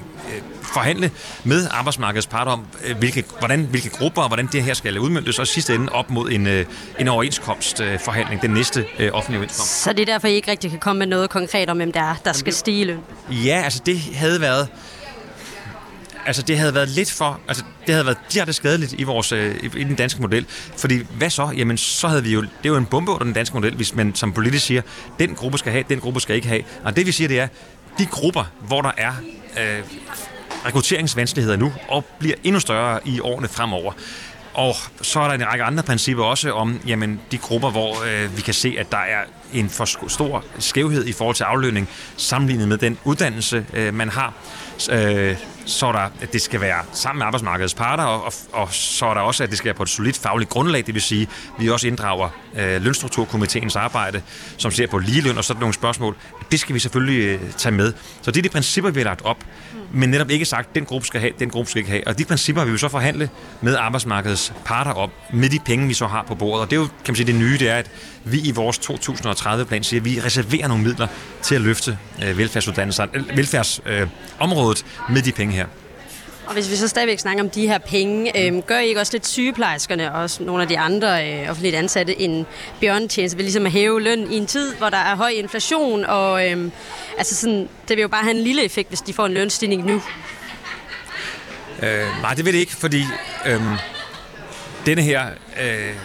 forhandle 0.61 1.11
med 1.43 1.67
arbejdsmarkedets 1.71 2.27
parter 2.27 2.51
om, 2.51 2.65
øh, 2.85 2.97
hvilke, 2.97 3.23
hvordan, 3.39 3.65
hvilke 3.65 3.89
grupper 3.89 4.21
og 4.21 4.27
hvordan 4.27 4.49
det 4.51 4.63
her 4.63 4.73
skal 4.73 4.99
udmyndtes, 4.99 5.39
og 5.39 5.47
sidste 5.47 5.75
ende 5.75 5.91
op 5.91 6.09
mod 6.09 6.31
en, 6.31 6.47
øh, 6.47 6.65
en 6.99 7.07
overenskomstforhandling, 7.07 8.41
den 8.41 8.51
næste 8.51 8.85
øh, 8.99 9.09
offentlige 9.13 9.39
overenskomst. 9.39 9.83
Så 9.83 9.93
det 9.93 9.99
er 9.99 10.05
derfor, 10.05 10.27
I 10.27 10.33
ikke 10.33 10.51
rigtig 10.51 10.69
kan 10.69 10.79
komme 10.79 10.99
med 10.99 11.07
noget 11.07 11.29
konkret 11.29 11.69
om, 11.69 11.77
hvem 11.77 11.91
der 11.91 12.01
er, 12.01 12.15
der 12.25 12.33
skal 12.33 12.53
stige 12.53 12.85
løn? 12.85 12.99
Ja, 13.29 13.61
altså 13.63 13.81
det 13.85 13.99
havde 14.15 14.41
været 14.41 14.67
altså 16.25 16.41
det 16.41 16.57
havde 16.57 16.73
været 16.73 16.89
lidt 16.89 17.11
for, 17.11 17.39
altså 17.47 17.63
det 17.87 17.93
havde 17.93 18.05
været 18.05 18.17
direkte 18.33 18.53
skadeligt 18.53 18.93
i, 18.97 19.03
vores, 19.03 19.31
øh, 19.31 19.55
i 19.63 19.83
den 19.83 19.95
danske 19.95 20.21
model. 20.21 20.45
Fordi 20.77 21.05
hvad 21.17 21.29
så? 21.29 21.53
Jamen 21.57 21.77
så 21.77 22.07
havde 22.07 22.23
vi 22.23 22.33
jo, 22.33 22.41
det 22.41 22.49
er 22.63 22.69
jo 22.69 22.75
en 22.75 22.85
bombe 22.85 23.11
under 23.11 23.23
den 23.23 23.33
danske 23.33 23.55
model, 23.55 23.75
hvis 23.75 23.95
man 23.95 24.15
som 24.15 24.33
politisk 24.33 24.65
siger, 24.65 24.81
den 25.19 25.35
gruppe 25.35 25.57
skal 25.57 25.71
have, 25.71 25.83
den 25.89 25.99
gruppe 25.99 26.19
skal 26.19 26.35
ikke 26.35 26.47
have. 26.47 26.61
Og 26.83 26.95
det 26.95 27.05
vi 27.05 27.11
siger, 27.11 27.27
det 27.27 27.39
er, 27.39 27.47
de 27.97 28.05
grupper, 28.05 28.43
hvor 28.67 28.81
der 28.81 28.91
er 28.97 29.13
øh, 29.59 29.83
rekrutteringsvanskeligheder 30.65 31.57
nu, 31.57 31.73
og 31.87 32.05
bliver 32.19 32.35
endnu 32.43 32.59
større 32.59 32.99
i 33.05 33.19
årene 33.19 33.47
fremover. 33.47 33.93
Og 34.53 34.75
så 35.01 35.19
er 35.19 35.27
der 35.27 35.33
en 35.33 35.45
række 35.45 35.63
andre 35.63 35.83
principper 35.83 36.23
også 36.23 36.51
om 36.51 36.79
jamen, 36.87 37.21
de 37.31 37.37
grupper, 37.37 37.69
hvor 37.71 38.03
øh, 38.03 38.37
vi 38.37 38.41
kan 38.41 38.53
se, 38.53 38.75
at 38.79 38.91
der 38.91 38.97
er 38.97 39.23
en 39.53 39.69
for 39.69 40.07
stor 40.07 40.45
skævhed 40.59 41.05
i 41.05 41.11
forhold 41.11 41.35
til 41.35 41.43
aflønning, 41.43 41.89
sammenlignet 42.17 42.67
med 42.67 42.77
den 42.77 42.97
uddannelse, 43.03 43.65
øh, 43.73 43.93
man 43.93 44.09
har. 44.09 44.33
Øh, 44.91 45.35
så 45.65 45.85
er 45.85 45.91
der, 45.91 46.09
at 46.21 46.33
det 46.33 46.41
skal 46.41 46.61
være 46.61 46.83
sammen 46.93 47.19
med 47.19 47.25
arbejdsmarkedets 47.25 47.73
parter, 47.73 48.03
og, 48.03 48.23
og, 48.23 48.33
og 48.51 48.73
så 48.73 49.05
er 49.05 49.13
der 49.13 49.21
også, 49.21 49.43
at 49.43 49.49
det 49.49 49.57
skal 49.57 49.65
være 49.65 49.73
på 49.73 49.83
et 49.83 49.89
solidt 49.89 50.17
fagligt 50.17 50.49
grundlag, 50.49 50.85
det 50.85 50.93
vil 50.93 51.01
sige, 51.01 51.21
at 51.21 51.63
vi 51.63 51.69
også 51.69 51.87
inddrager 51.87 52.29
øh, 52.57 52.81
lønstrukturkomiteens 52.81 53.75
arbejde, 53.75 54.21
som 54.57 54.71
ser 54.71 54.87
på 54.87 54.97
ligeløn 54.97 55.37
og 55.37 55.43
sådan 55.43 55.59
nogle 55.59 55.73
spørgsmål. 55.73 56.15
Det 56.51 56.59
skal 56.59 56.75
vi 56.75 56.79
selvfølgelig 56.79 57.25
øh, 57.25 57.39
tage 57.57 57.75
med. 57.75 57.93
Så 58.21 58.31
det 58.31 58.37
er 58.37 58.41
de 58.41 58.49
principper, 58.49 58.91
vi 58.91 58.99
har 58.99 59.05
lagt 59.05 59.25
op, 59.25 59.37
men 59.93 60.09
netop 60.09 60.29
ikke 60.29 60.45
sagt, 60.45 60.69
at 60.69 60.75
den 60.75 60.85
gruppe 60.85 61.07
skal 61.07 61.19
have, 61.19 61.33
den 61.39 61.49
gruppe 61.49 61.69
skal 61.69 61.79
ikke 61.79 61.91
have. 61.91 62.07
Og 62.07 62.17
de 62.17 62.25
principper 62.25 62.63
vil 62.63 62.73
vi 62.73 62.77
så 62.77 62.89
forhandle 62.89 63.29
med 63.61 63.75
arbejdsmarkedets 63.75 64.53
parter 64.65 64.91
om, 64.91 65.11
med 65.33 65.49
de 65.49 65.59
penge, 65.65 65.87
vi 65.87 65.93
så 65.93 66.07
har 66.07 66.23
på 66.23 66.35
bordet. 66.35 66.61
Og 66.61 66.69
det 66.69 66.75
er 66.75 66.79
jo, 66.79 66.85
kan 66.85 66.95
man 67.07 67.15
sige, 67.15 67.27
det 67.27 67.35
nye, 67.35 67.57
det 67.59 67.69
er, 67.69 67.75
at 67.75 67.91
vi 68.23 68.39
i 68.39 68.51
vores 68.51 68.79
2030-plan 68.79 69.83
siger, 69.83 70.01
at 70.01 70.05
vi 70.05 70.21
reserverer 70.25 70.67
nogle 70.67 70.83
midler 70.83 71.07
til 71.41 71.55
at 71.55 71.61
løfte 71.61 71.97
øh, 72.23 72.37
velfærdsområdet 72.37 74.85
øh, 74.85 75.13
med 75.13 75.21
de 75.21 75.31
penge 75.31 75.50
her. 75.51 75.65
Og 76.45 76.53
hvis 76.53 76.71
vi 76.71 76.75
så 76.75 76.87
stadigvæk 76.87 77.19
snakker 77.19 77.43
om 77.43 77.49
de 77.49 77.67
her 77.67 77.77
penge, 77.77 78.45
øh, 78.47 78.61
gør 78.67 78.79
I 78.79 78.87
ikke 78.87 78.99
også 78.99 79.13
lidt 79.13 79.27
sygeplejerskerne 79.27 80.13
og 80.13 80.21
også 80.21 80.43
nogle 80.43 80.61
af 80.61 80.67
de 80.67 80.79
andre 80.79 81.29
øh, 81.29 81.49
offentligt 81.49 81.75
ansatte 81.75 82.21
en 82.21 82.45
bjørnetjeneste 82.79 83.37
ved 83.37 83.43
ligesom 83.43 83.65
at 83.65 83.71
hæve 83.71 84.01
løn 84.01 84.31
i 84.31 84.37
en 84.37 84.47
tid, 84.47 84.75
hvor 84.75 84.89
der 84.89 84.97
er 84.97 85.15
høj 85.15 85.29
inflation, 85.29 86.05
og 86.05 86.49
øh, 86.49 86.71
altså 87.17 87.35
sådan, 87.35 87.69
det 87.87 87.97
vil 87.97 88.01
jo 88.01 88.07
bare 88.07 88.23
have 88.23 88.35
en 88.35 88.43
lille 88.43 88.63
effekt, 88.63 88.89
hvis 88.89 89.01
de 89.01 89.13
får 89.13 89.25
en 89.25 89.33
lønstigning 89.33 89.85
nu. 89.85 90.01
Øh, 91.83 92.21
nej, 92.21 92.33
det 92.33 92.45
vil 92.45 92.53
det 92.53 92.59
ikke, 92.59 92.75
fordi 92.75 93.03
øh, 93.45 93.61
denne 94.85 95.01
her, 95.01 95.25
øh, 95.61 95.95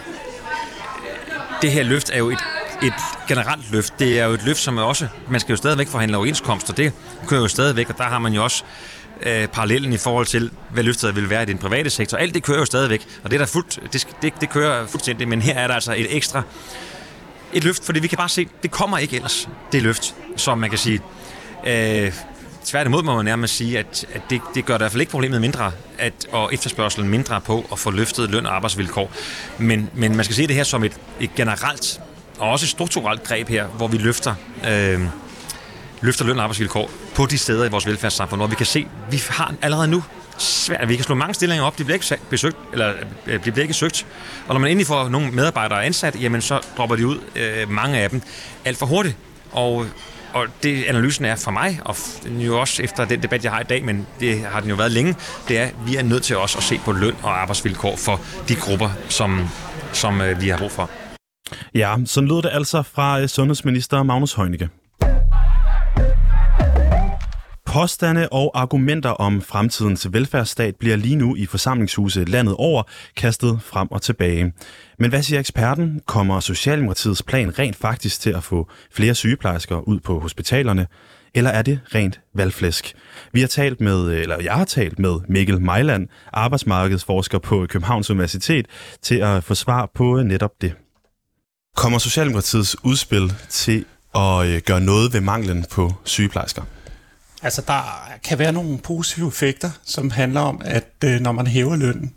det 1.61 1.71
her 1.71 1.83
løft 1.83 2.09
er 2.13 2.17
jo 2.17 2.29
et, 2.29 2.39
et 2.83 2.93
generelt 3.27 3.71
løft. 3.71 3.93
Det 3.99 4.19
er 4.19 4.25
jo 4.25 4.31
et 4.31 4.43
løft, 4.45 4.59
som 4.59 4.77
er 4.77 4.83
også, 4.83 5.07
man 5.29 5.39
skal 5.39 5.53
jo 5.53 5.57
stadigvæk 5.57 5.87
forhandle 5.87 6.17
overenskomster, 6.17 6.73
det 6.73 6.93
kører 7.27 7.41
jo 7.41 7.47
stadigvæk, 7.47 7.89
og 7.89 7.97
der 7.97 8.03
har 8.03 8.19
man 8.19 8.33
jo 8.33 8.43
også 8.43 8.63
øh, 9.23 9.47
parallellen 9.47 9.93
i 9.93 9.97
forhold 9.97 10.25
til, 10.25 10.51
hvad 10.69 10.83
løftet 10.83 11.15
vil 11.15 11.29
være 11.29 11.43
i 11.43 11.45
den 11.45 11.57
private 11.57 11.89
sektor. 11.89 12.17
Alt 12.17 12.33
det 12.33 12.43
kører 12.43 12.59
jo 12.59 12.65
stadigvæk, 12.65 13.07
og 13.23 13.31
det, 13.31 13.35
er 13.35 13.39
der 13.39 13.45
fuldt, 13.45 13.93
det, 13.93 14.07
det, 14.21 14.33
det 14.41 14.49
kører 14.49 14.87
fuldstændig, 14.87 15.27
men 15.27 15.41
her 15.41 15.53
er 15.53 15.67
der 15.67 15.73
altså 15.73 15.93
et 15.93 16.15
ekstra 16.15 16.43
et 17.53 17.63
løft, 17.63 17.85
fordi 17.85 17.99
vi 17.99 18.07
kan 18.07 18.17
bare 18.17 18.29
se, 18.29 18.47
det 18.63 18.71
kommer 18.71 18.97
ikke 18.97 19.15
ellers, 19.15 19.49
det 19.71 19.83
løft, 19.83 20.15
som 20.35 20.57
man 20.57 20.69
kan 20.69 20.79
sige. 20.79 21.01
Øh, 21.67 22.11
tværtimod 22.65 23.03
må 23.03 23.15
man 23.15 23.25
nærmest 23.25 23.55
sige, 23.55 23.79
at, 23.79 24.05
at 24.13 24.21
det, 24.29 24.41
det 24.55 24.65
gør 24.65 24.75
i 24.75 24.77
hvert 24.77 24.91
fald 24.91 25.01
ikke 25.01 25.11
problemet 25.11 25.41
mindre, 25.41 25.71
at, 25.97 26.13
og 26.31 26.53
efterspørgselen 26.53 27.09
mindre 27.09 27.41
på 27.41 27.65
at 27.71 27.79
få 27.79 27.91
løftet 27.91 28.29
løn 28.29 28.45
og 28.45 28.55
arbejdsvilkår. 28.55 29.11
Men, 29.57 29.89
men 29.93 30.15
man 30.15 30.25
skal 30.25 30.35
se 30.35 30.47
det 30.47 30.55
her 30.55 30.63
som 30.63 30.83
et, 30.83 30.97
et 31.19 31.35
generelt 31.35 32.01
og 32.39 32.51
også 32.51 32.65
et 32.65 32.69
strukturelt 32.69 33.23
greb 33.23 33.49
her, 33.49 33.65
hvor 33.65 33.87
vi 33.87 33.97
løfter, 33.97 34.35
øh, 34.67 35.01
løfter 36.01 36.25
løn 36.25 36.37
og 36.37 36.43
arbejdsvilkår 36.43 36.91
på 37.15 37.25
de 37.25 37.37
steder 37.37 37.65
i 37.65 37.69
vores 37.69 37.87
velfærdssamfund, 37.87 38.39
hvor 38.39 38.47
vi 38.47 38.55
kan 38.55 38.65
se, 38.65 38.87
at 39.07 39.11
vi 39.11 39.21
har 39.29 39.53
allerede 39.61 39.87
nu 39.87 40.03
svært. 40.37 40.89
Vi 40.89 40.95
kan 40.95 41.05
slå 41.05 41.15
mange 41.15 41.33
stillinger 41.33 41.65
op, 41.65 41.77
de 41.77 41.83
bliver 41.83 41.95
ikke 41.95 42.17
besøgt, 42.29 42.57
eller 42.71 42.93
øh, 43.27 43.45
de 43.45 43.51
bliver 43.51 43.61
ikke 43.61 43.73
søgt. 43.73 44.05
Og 44.47 44.53
når 44.53 44.59
man 44.59 44.71
endelig 44.71 44.87
får 44.87 45.09
nogle 45.09 45.31
medarbejdere 45.31 45.85
ansat, 45.85 46.21
jamen 46.21 46.41
så 46.41 46.59
dropper 46.77 46.95
de 46.95 47.07
ud, 47.07 47.17
øh, 47.35 47.69
mange 47.69 47.97
af 47.97 48.09
dem, 48.09 48.21
alt 48.65 48.77
for 48.77 48.85
hurtigt. 48.85 49.15
Og 49.51 49.85
og 50.33 50.47
det 50.63 50.83
analysen 50.83 51.25
er 51.25 51.35
for 51.35 51.51
mig, 51.51 51.79
og 51.85 51.95
jo 52.27 52.59
også 52.59 52.83
efter 52.83 53.05
den 53.05 53.23
debat, 53.23 53.43
jeg 53.43 53.51
har 53.51 53.59
i 53.59 53.63
dag, 53.63 53.85
men 53.85 54.07
det 54.19 54.41
har 54.41 54.59
den 54.59 54.69
jo 54.69 54.75
været 54.75 54.91
længe, 54.91 55.15
det 55.47 55.57
er, 55.57 55.65
at 55.65 55.75
vi 55.85 55.95
er 55.95 56.03
nødt 56.03 56.23
til 56.23 56.37
også 56.37 56.57
at 56.57 56.63
se 56.63 56.79
på 56.85 56.91
løn 56.91 57.15
og 57.23 57.41
arbejdsvilkår 57.41 57.95
for 57.95 58.21
de 58.47 58.55
grupper, 58.55 58.89
som, 59.09 59.49
som 59.93 60.21
øh, 60.21 60.41
vi 60.41 60.49
har 60.49 60.57
brug 60.57 60.71
for. 60.71 60.89
Ja, 61.75 61.95
så 62.05 62.21
lød 62.21 62.41
det 62.41 62.49
altså 62.53 62.81
fra 62.81 63.21
øh, 63.21 63.27
sundhedsminister 63.27 64.03
Magnus 64.03 64.33
Heunicke. 64.33 64.69
Påstande 67.67 68.29
og 68.29 68.51
argumenter 68.61 69.09
om 69.09 69.41
fremtidens 69.41 70.07
velfærdsstat 70.13 70.75
bliver 70.75 70.95
lige 70.95 71.15
nu 71.15 71.35
i 71.35 71.45
forsamlingshuse 71.45 72.25
landet 72.25 72.55
over 72.55 72.83
kastet 73.15 73.59
frem 73.61 73.91
og 73.91 74.01
tilbage. 74.01 74.53
Men 74.99 75.09
hvad 75.09 75.23
siger 75.23 75.39
eksperten? 75.39 76.01
Kommer 76.05 76.39
Socialdemokratiets 76.39 77.23
plan 77.23 77.59
rent 77.59 77.75
faktisk 77.75 78.21
til 78.21 78.29
at 78.29 78.43
få 78.43 78.69
flere 78.91 79.15
sygeplejersker 79.15 79.79
ud 79.79 79.99
på 79.99 80.19
hospitalerne? 80.19 80.87
Eller 81.35 81.49
er 81.49 81.61
det 81.61 81.79
rent 81.95 82.19
valgflæsk? 82.35 82.93
Vi 83.31 83.39
har 83.39 83.47
talt 83.47 83.81
med, 83.81 84.09
eller 84.09 84.41
jeg 84.43 84.53
har 84.53 84.65
talt 84.65 84.99
med 84.99 85.19
Mikkel 85.29 85.61
Mejland, 85.61 86.07
arbejdsmarkedsforsker 86.33 87.39
på 87.39 87.65
Københavns 87.69 88.09
Universitet, 88.09 88.65
til 89.01 89.15
at 89.15 89.43
få 89.43 89.55
svar 89.55 89.91
på 89.95 90.23
netop 90.23 90.51
det. 90.61 90.73
Kommer 91.75 91.99
Socialdemokratiets 91.99 92.83
udspil 92.83 93.33
til 93.49 93.85
at 94.15 94.47
øh, 94.47 94.61
gøre 94.65 94.81
noget 94.81 95.13
ved 95.13 95.21
manglen 95.21 95.65
på 95.71 95.93
sygeplejersker? 96.03 96.61
Altså, 97.43 97.61
der 97.67 98.11
kan 98.23 98.39
være 98.39 98.51
nogle 98.51 98.77
positive 98.77 99.27
effekter, 99.27 99.71
som 99.85 100.11
handler 100.11 100.41
om, 100.41 100.61
at 100.65 100.93
øh, 101.03 101.19
når 101.19 101.31
man 101.31 101.47
hæver 101.47 101.75
lønnen 101.75 102.13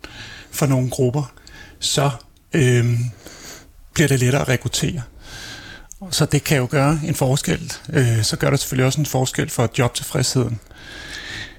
for 0.51 0.67
nogle 0.67 0.91
grupper, 0.91 1.33
så 1.79 2.11
øh, 2.53 2.99
bliver 3.95 4.09
det 4.09 4.21
lettere 4.21 4.43
at 4.43 4.49
rekruttere. 4.49 5.03
Så 6.11 6.25
det 6.25 6.45
kan 6.45 6.59
jo 6.59 6.69
gøre 6.71 7.01
en 7.05 7.15
forskel. 7.15 7.73
Øh, 7.93 8.23
så 8.23 8.37
gør 8.37 8.51
det 8.51 8.61
selvfølgelig 8.61 8.87
også 8.87 9.01
en 9.01 9.07
forskel 9.07 9.51
for 9.51 9.71
jobtilfredsheden, 9.79 10.61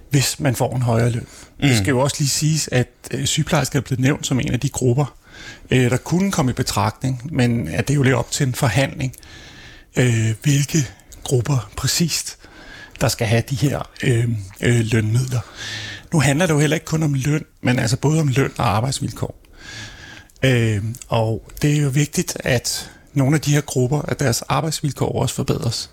hvis 0.09 0.39
man 0.39 0.55
får 0.55 0.75
en 0.75 0.81
højere 0.81 1.09
løn. 1.09 1.27
Mm. 1.59 1.67
Det 1.67 1.77
skal 1.77 1.89
jo 1.89 1.99
også 1.99 2.15
lige 2.19 2.29
siges, 2.29 2.69
at 2.71 2.87
øh, 3.11 3.25
sygeplejersker 3.25 3.79
er 3.79 3.83
blevet 3.83 3.99
nævnt 3.99 4.27
som 4.27 4.39
en 4.39 4.53
af 4.53 4.59
de 4.59 4.69
grupper, 4.69 5.15
øh, 5.71 5.89
der 5.89 5.97
kunne 5.97 6.31
komme 6.31 6.51
i 6.51 6.53
betragtning, 6.53 7.21
men 7.31 7.67
at 7.67 7.87
det 7.87 7.93
er 7.93 7.95
jo 7.95 8.03
lidt 8.03 8.15
op 8.15 8.31
til 8.31 8.47
en 8.47 8.55
forhandling, 8.55 9.15
øh, 9.97 10.33
hvilke 10.43 10.77
grupper 11.23 11.71
præcist 11.77 12.37
der 13.01 13.07
skal 13.07 13.27
have 13.27 13.43
de 13.49 13.55
her 13.55 13.89
øh, 14.03 14.29
øh, 14.61 14.79
lønmidler. 14.79 15.39
Nu 16.13 16.19
handler 16.19 16.45
det 16.45 16.53
jo 16.53 16.59
heller 16.59 16.75
ikke 16.75 16.85
kun 16.85 17.03
om 17.03 17.13
løn, 17.13 17.45
men 17.61 17.79
altså 17.79 17.97
både 17.97 18.19
om 18.19 18.27
løn 18.27 18.51
og 18.57 18.75
arbejdsvilkår. 18.75 19.41
Øh, 20.43 20.83
og 21.07 21.51
det 21.61 21.77
er 21.77 21.81
jo 21.81 21.89
vigtigt, 21.89 22.37
at 22.39 22.91
nogle 23.13 23.35
af 23.35 23.41
de 23.41 23.53
her 23.53 23.61
grupper, 23.61 24.01
at 24.01 24.19
deres 24.19 24.41
arbejdsvilkår 24.41 25.21
også 25.21 25.35
forbedres. 25.35 25.89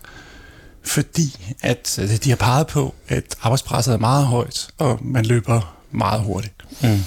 Fordi 0.82 1.54
at 1.62 1.98
øh, 2.02 2.10
de 2.24 2.28
har 2.28 2.36
peget 2.36 2.66
på, 2.66 2.94
at 3.08 3.36
arbejdspresset 3.42 3.94
er 3.94 3.98
meget 3.98 4.26
højt, 4.26 4.68
og 4.78 4.98
man 5.02 5.24
løber 5.24 5.78
meget 5.90 6.20
hurtigt. 6.20 6.57
Mm. 6.82 7.00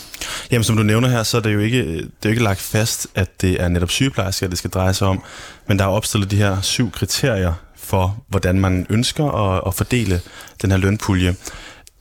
Jamen, 0.52 0.64
som 0.64 0.78
du 0.78 0.84
nævner 0.84 1.10
her, 1.10 1.24
så 1.24 1.38
er 1.38 1.42
det 1.42 1.54
jo 1.54 1.60
ikke, 1.60 1.84
det 1.86 2.04
er 2.04 2.06
jo 2.26 2.30
ikke 2.30 2.44
lagt 2.44 2.60
fast, 2.60 3.08
at 3.16 3.42
det 3.42 3.62
er 3.62 3.68
netop 3.68 3.90
sygeplejersker, 3.90 4.48
det 4.48 4.58
skal 4.58 4.70
dreje 4.70 4.94
sig 4.94 5.08
om. 5.08 5.24
Men 5.68 5.80
der 5.80 5.86
er 5.86 5.90
opstillet 5.90 6.32
de 6.32 6.36
her 6.36 6.62
syv 6.62 6.92
kriterier 6.92 7.54
for, 7.76 8.24
hvordan 8.28 8.60
man 8.60 8.86
ønsker 8.90 9.26
at, 9.26 9.62
at 9.68 9.74
fordele 9.74 10.22
den 10.62 10.72
her 10.72 10.78
lønpulje. 10.78 11.36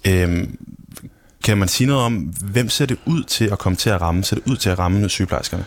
Øhm, 0.05 0.59
kan 1.45 1.59
man 1.59 1.69
sige 1.69 1.87
noget 1.87 2.03
om, 2.03 2.15
hvem 2.43 2.69
ser 2.69 2.87
det 2.87 2.99
ud 3.07 3.23
til 3.23 3.45
at 3.45 3.59
komme 3.59 3.77
til 3.77 3.91
at 3.91 4.01
ramme? 4.01 4.25
Ser 4.25 4.37
det 4.37 4.45
ud 4.47 4.57
til 4.57 4.71
at 4.71 4.79
ramme 4.79 5.09
sygeplejerskerne? 5.09 5.65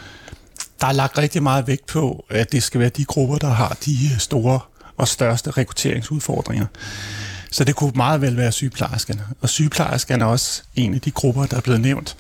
Der 0.82 0.88
er 0.88 0.92
lagt 0.92 1.18
rigtig 1.18 1.44
meget 1.44 1.68
vægt 1.68 1.86
på, 1.86 2.26
at 2.30 2.52
det 2.52 2.64
skal 2.64 2.80
være 2.80 2.90
de 2.90 3.06
grupper, 3.06 3.38
der 3.38 3.50
har 3.50 3.78
de 3.86 4.20
store 4.20 4.60
og 4.98 5.08
største 5.08 5.52
rekrutteringsudfordringer. 5.52 6.66
Så 7.54 7.64
det 7.64 7.76
kunne 7.76 7.92
meget 7.96 8.22
vel 8.22 8.38
være 8.38 8.52
sygeplejerskerne. 8.52 9.22
Og 9.42 9.50
sygeplejerskerne 9.50 10.24
er 10.24 10.28
også 10.28 10.64
en 10.76 10.94
af 10.94 11.02
de 11.02 11.12
grupper, 11.12 11.46
der 11.46 11.58
er 11.58 11.62
blevet 11.62 11.82
nævnt 11.82 12.18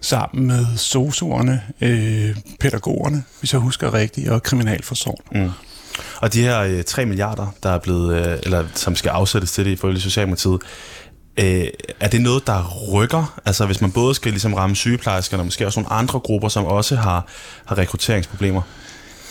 sammen 0.00 0.46
med 0.46 0.66
sosuerne, 0.76 1.62
øh, 1.80 2.36
pædagogerne, 2.60 3.24
hvis 3.38 3.52
jeg 3.52 3.60
husker 3.60 3.94
rigtigt, 3.94 4.28
og 4.28 4.42
kriminalforsorgen. 4.42 5.44
Mm. 5.44 5.50
Og 6.16 6.32
de 6.32 6.42
her 6.42 6.60
øh, 6.60 6.84
3 6.84 7.06
milliarder, 7.06 7.54
der 7.62 7.70
er 7.70 7.78
blevet, 7.78 8.26
øh, 8.26 8.38
eller 8.42 8.64
som 8.74 8.96
skal 8.96 9.08
afsættes 9.08 9.52
til 9.52 9.64
det 9.64 9.70
ifølge 9.70 10.00
Socialdemokratiet, 10.00 10.60
øh, 11.38 11.66
er 12.00 12.08
det 12.08 12.20
noget, 12.20 12.46
der 12.46 12.88
rykker? 12.92 13.40
Altså 13.44 13.66
hvis 13.66 13.80
man 13.80 13.92
både 13.92 14.14
skal 14.14 14.32
ligesom 14.32 14.54
ramme 14.54 14.76
sygeplejerskerne, 14.76 15.40
og 15.40 15.46
måske 15.46 15.66
også 15.66 15.80
nogle 15.80 15.92
andre 15.92 16.20
grupper, 16.20 16.48
som 16.48 16.64
også 16.64 16.96
har, 16.96 17.26
har 17.64 17.78
rekrutteringsproblemer? 17.78 18.62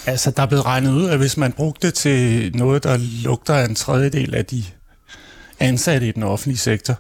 Altså, 0.06 0.32
der 0.32 0.44
er 0.44 0.48
blevet 0.48 0.66
regnet 0.66 0.92
ud, 0.92 1.10
at 1.10 1.18
hvis 1.18 1.38
man 1.38 1.52
brugte 1.52 1.88
det 1.88 1.94
til 1.94 2.52
noget, 2.56 2.84
der 2.84 2.98
lugter 3.24 3.66
en 3.66 3.76
tredjedel 3.76 4.36
af 4.36 4.46
de 4.46 4.64
ansatte 5.60 6.08
i 6.08 6.12
den 6.12 6.24
offentlige 6.24 6.58
sektor, 6.58 7.00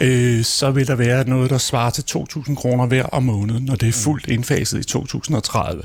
øh, 0.00 0.44
så 0.44 0.70
vil 0.70 0.86
der 0.86 0.94
være 0.94 1.28
noget, 1.28 1.50
der 1.50 1.58
svarer 1.58 1.90
til 1.90 2.04
2.000 2.10 2.54
kroner 2.54 2.86
hver 2.86 3.02
om 3.02 3.22
måneden, 3.22 3.64
når 3.64 3.74
det 3.74 3.88
er 3.88 3.92
fuldt 3.92 4.26
indfaset 4.26 4.78
i 4.78 4.84
2030. 4.84 5.82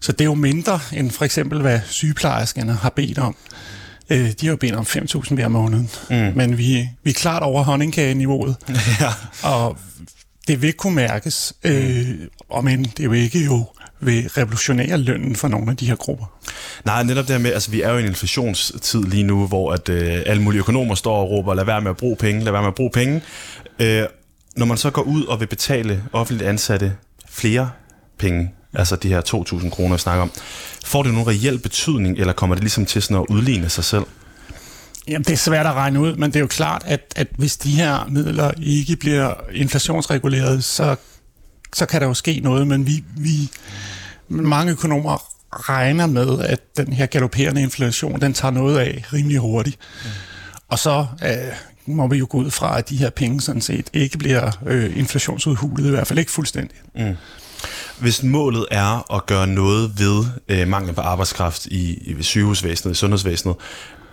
Så 0.00 0.12
det 0.12 0.20
er 0.20 0.24
jo 0.24 0.34
mindre 0.34 0.80
end 0.92 1.10
for 1.10 1.24
eksempel, 1.24 1.60
hvad 1.60 1.80
sygeplejerskerne 1.86 2.72
har 2.72 2.90
bedt 2.90 3.18
om. 3.18 3.36
Øh, 4.10 4.30
de 4.40 4.46
har 4.46 4.50
jo 4.50 4.56
bedt 4.56 4.74
om 4.74 4.84
5.000 4.84 5.34
hver 5.34 5.48
måned, 5.48 5.84
mm. 6.10 6.36
men 6.36 6.58
vi, 6.58 6.88
vi 7.04 7.10
er 7.10 7.14
klart 7.14 7.42
over 7.42 7.62
honningkageniveauet. 7.62 8.56
ja. 9.00 9.12
Og 9.42 9.78
det 10.48 10.62
vil 10.62 10.72
kunne 10.72 10.94
mærkes, 10.94 11.52
øh, 11.64 12.08
og 12.48 12.64
men 12.64 12.84
det 12.84 13.00
er 13.00 13.04
jo 13.04 13.12
ikke 13.12 13.44
jo 13.44 13.66
vil 14.00 14.28
revolutionere 14.28 14.96
lønnen 14.96 15.36
for 15.36 15.48
nogle 15.48 15.70
af 15.70 15.76
de 15.76 15.86
her 15.86 15.96
grupper. 15.96 16.24
Nej, 16.84 17.02
netop 17.02 17.26
det 17.28 17.34
her 17.34 17.42
med, 17.42 17.52
altså 17.52 17.70
vi 17.70 17.82
er 17.82 17.90
jo 17.90 17.96
i 17.96 18.00
en 18.00 18.06
inflationstid 18.06 19.02
lige 19.02 19.22
nu, 19.22 19.46
hvor 19.46 19.72
at 19.72 19.88
øh, 19.88 20.22
alle 20.26 20.42
mulige 20.42 20.58
økonomer 20.58 20.94
står 20.94 21.16
og 21.16 21.30
råber, 21.30 21.54
lad 21.54 21.64
være 21.64 21.80
med 21.80 21.90
at 21.90 21.96
bruge 21.96 22.16
penge, 22.16 22.44
lad 22.44 22.52
være 22.52 22.62
med 22.62 22.68
at 22.68 22.74
bruge 22.74 22.90
penge. 22.90 23.22
Øh, 23.78 24.02
når 24.56 24.66
man 24.66 24.76
så 24.76 24.90
går 24.90 25.02
ud 25.02 25.24
og 25.24 25.40
vil 25.40 25.46
betale 25.46 26.04
offentligt 26.12 26.48
ansatte 26.48 26.92
flere 27.28 27.70
penge, 28.18 28.50
altså 28.74 28.96
de 28.96 29.08
her 29.08 29.20
2.000 29.20 29.70
kroner, 29.70 29.96
vi 29.96 30.00
snakker 30.00 30.22
om. 30.22 30.30
Får 30.84 31.02
det 31.02 31.12
nogen 31.12 31.28
reel 31.28 31.58
betydning, 31.58 32.18
eller 32.18 32.32
kommer 32.32 32.56
det 32.56 32.62
ligesom 32.62 32.86
til 32.86 33.02
sådan 33.02 33.16
at 33.16 33.26
udligne 33.28 33.68
sig 33.68 33.84
selv? 33.84 34.04
Jamen, 35.08 35.24
det 35.24 35.32
er 35.32 35.36
svært 35.36 35.66
at 35.66 35.72
regne 35.72 36.00
ud, 36.00 36.16
men 36.16 36.30
det 36.30 36.36
er 36.36 36.40
jo 36.40 36.46
klart, 36.46 36.82
at, 36.86 37.12
at 37.16 37.26
hvis 37.38 37.56
de 37.56 37.70
her 37.70 38.06
midler 38.08 38.50
ikke 38.62 38.96
bliver 38.96 39.34
inflationsreguleret, 39.52 40.64
så, 40.64 40.96
så 41.74 41.86
kan 41.86 42.00
der 42.00 42.06
jo 42.06 42.14
ske 42.14 42.40
noget, 42.40 42.66
men 42.66 42.86
vi, 42.86 43.04
vi 43.16 43.50
mange 44.28 44.72
økonomer 44.72 45.30
regner 45.52 46.06
med, 46.06 46.38
at 46.38 46.60
den 46.76 46.92
her 46.92 47.06
galopperende 47.06 47.62
inflation, 47.62 48.20
den 48.20 48.32
tager 48.32 48.52
noget 48.52 48.78
af 48.78 49.04
rimelig 49.12 49.38
hurtigt. 49.38 49.78
Mm. 50.04 50.10
Og 50.68 50.78
så 50.78 51.06
øh, 51.24 51.52
må 51.86 52.08
vi 52.08 52.16
jo 52.16 52.26
gå 52.30 52.38
ud 52.38 52.50
fra, 52.50 52.78
at 52.78 52.88
de 52.88 52.96
her 52.96 53.10
penge 53.10 53.40
sådan 53.40 53.60
set 53.60 53.90
ikke 53.92 54.18
bliver 54.18 54.50
øh, 54.66 54.98
inflationsudhulet, 54.98 55.86
i 55.86 55.90
hvert 55.90 56.06
fald 56.06 56.18
ikke 56.18 56.30
fuldstændigt. 56.30 56.82
Mm. 56.94 57.16
Hvis 57.98 58.22
målet 58.22 58.66
er 58.70 59.14
at 59.14 59.26
gøre 59.26 59.46
noget 59.46 59.92
ved 59.98 60.24
øh, 60.48 60.68
manglen 60.68 60.94
på 60.94 61.00
arbejdskraft 61.00 61.66
i, 61.66 61.94
i 61.94 62.22
sygehusvæsenet, 62.22 62.94
i 62.94 62.98
sundhedsvæsenet, 62.98 63.56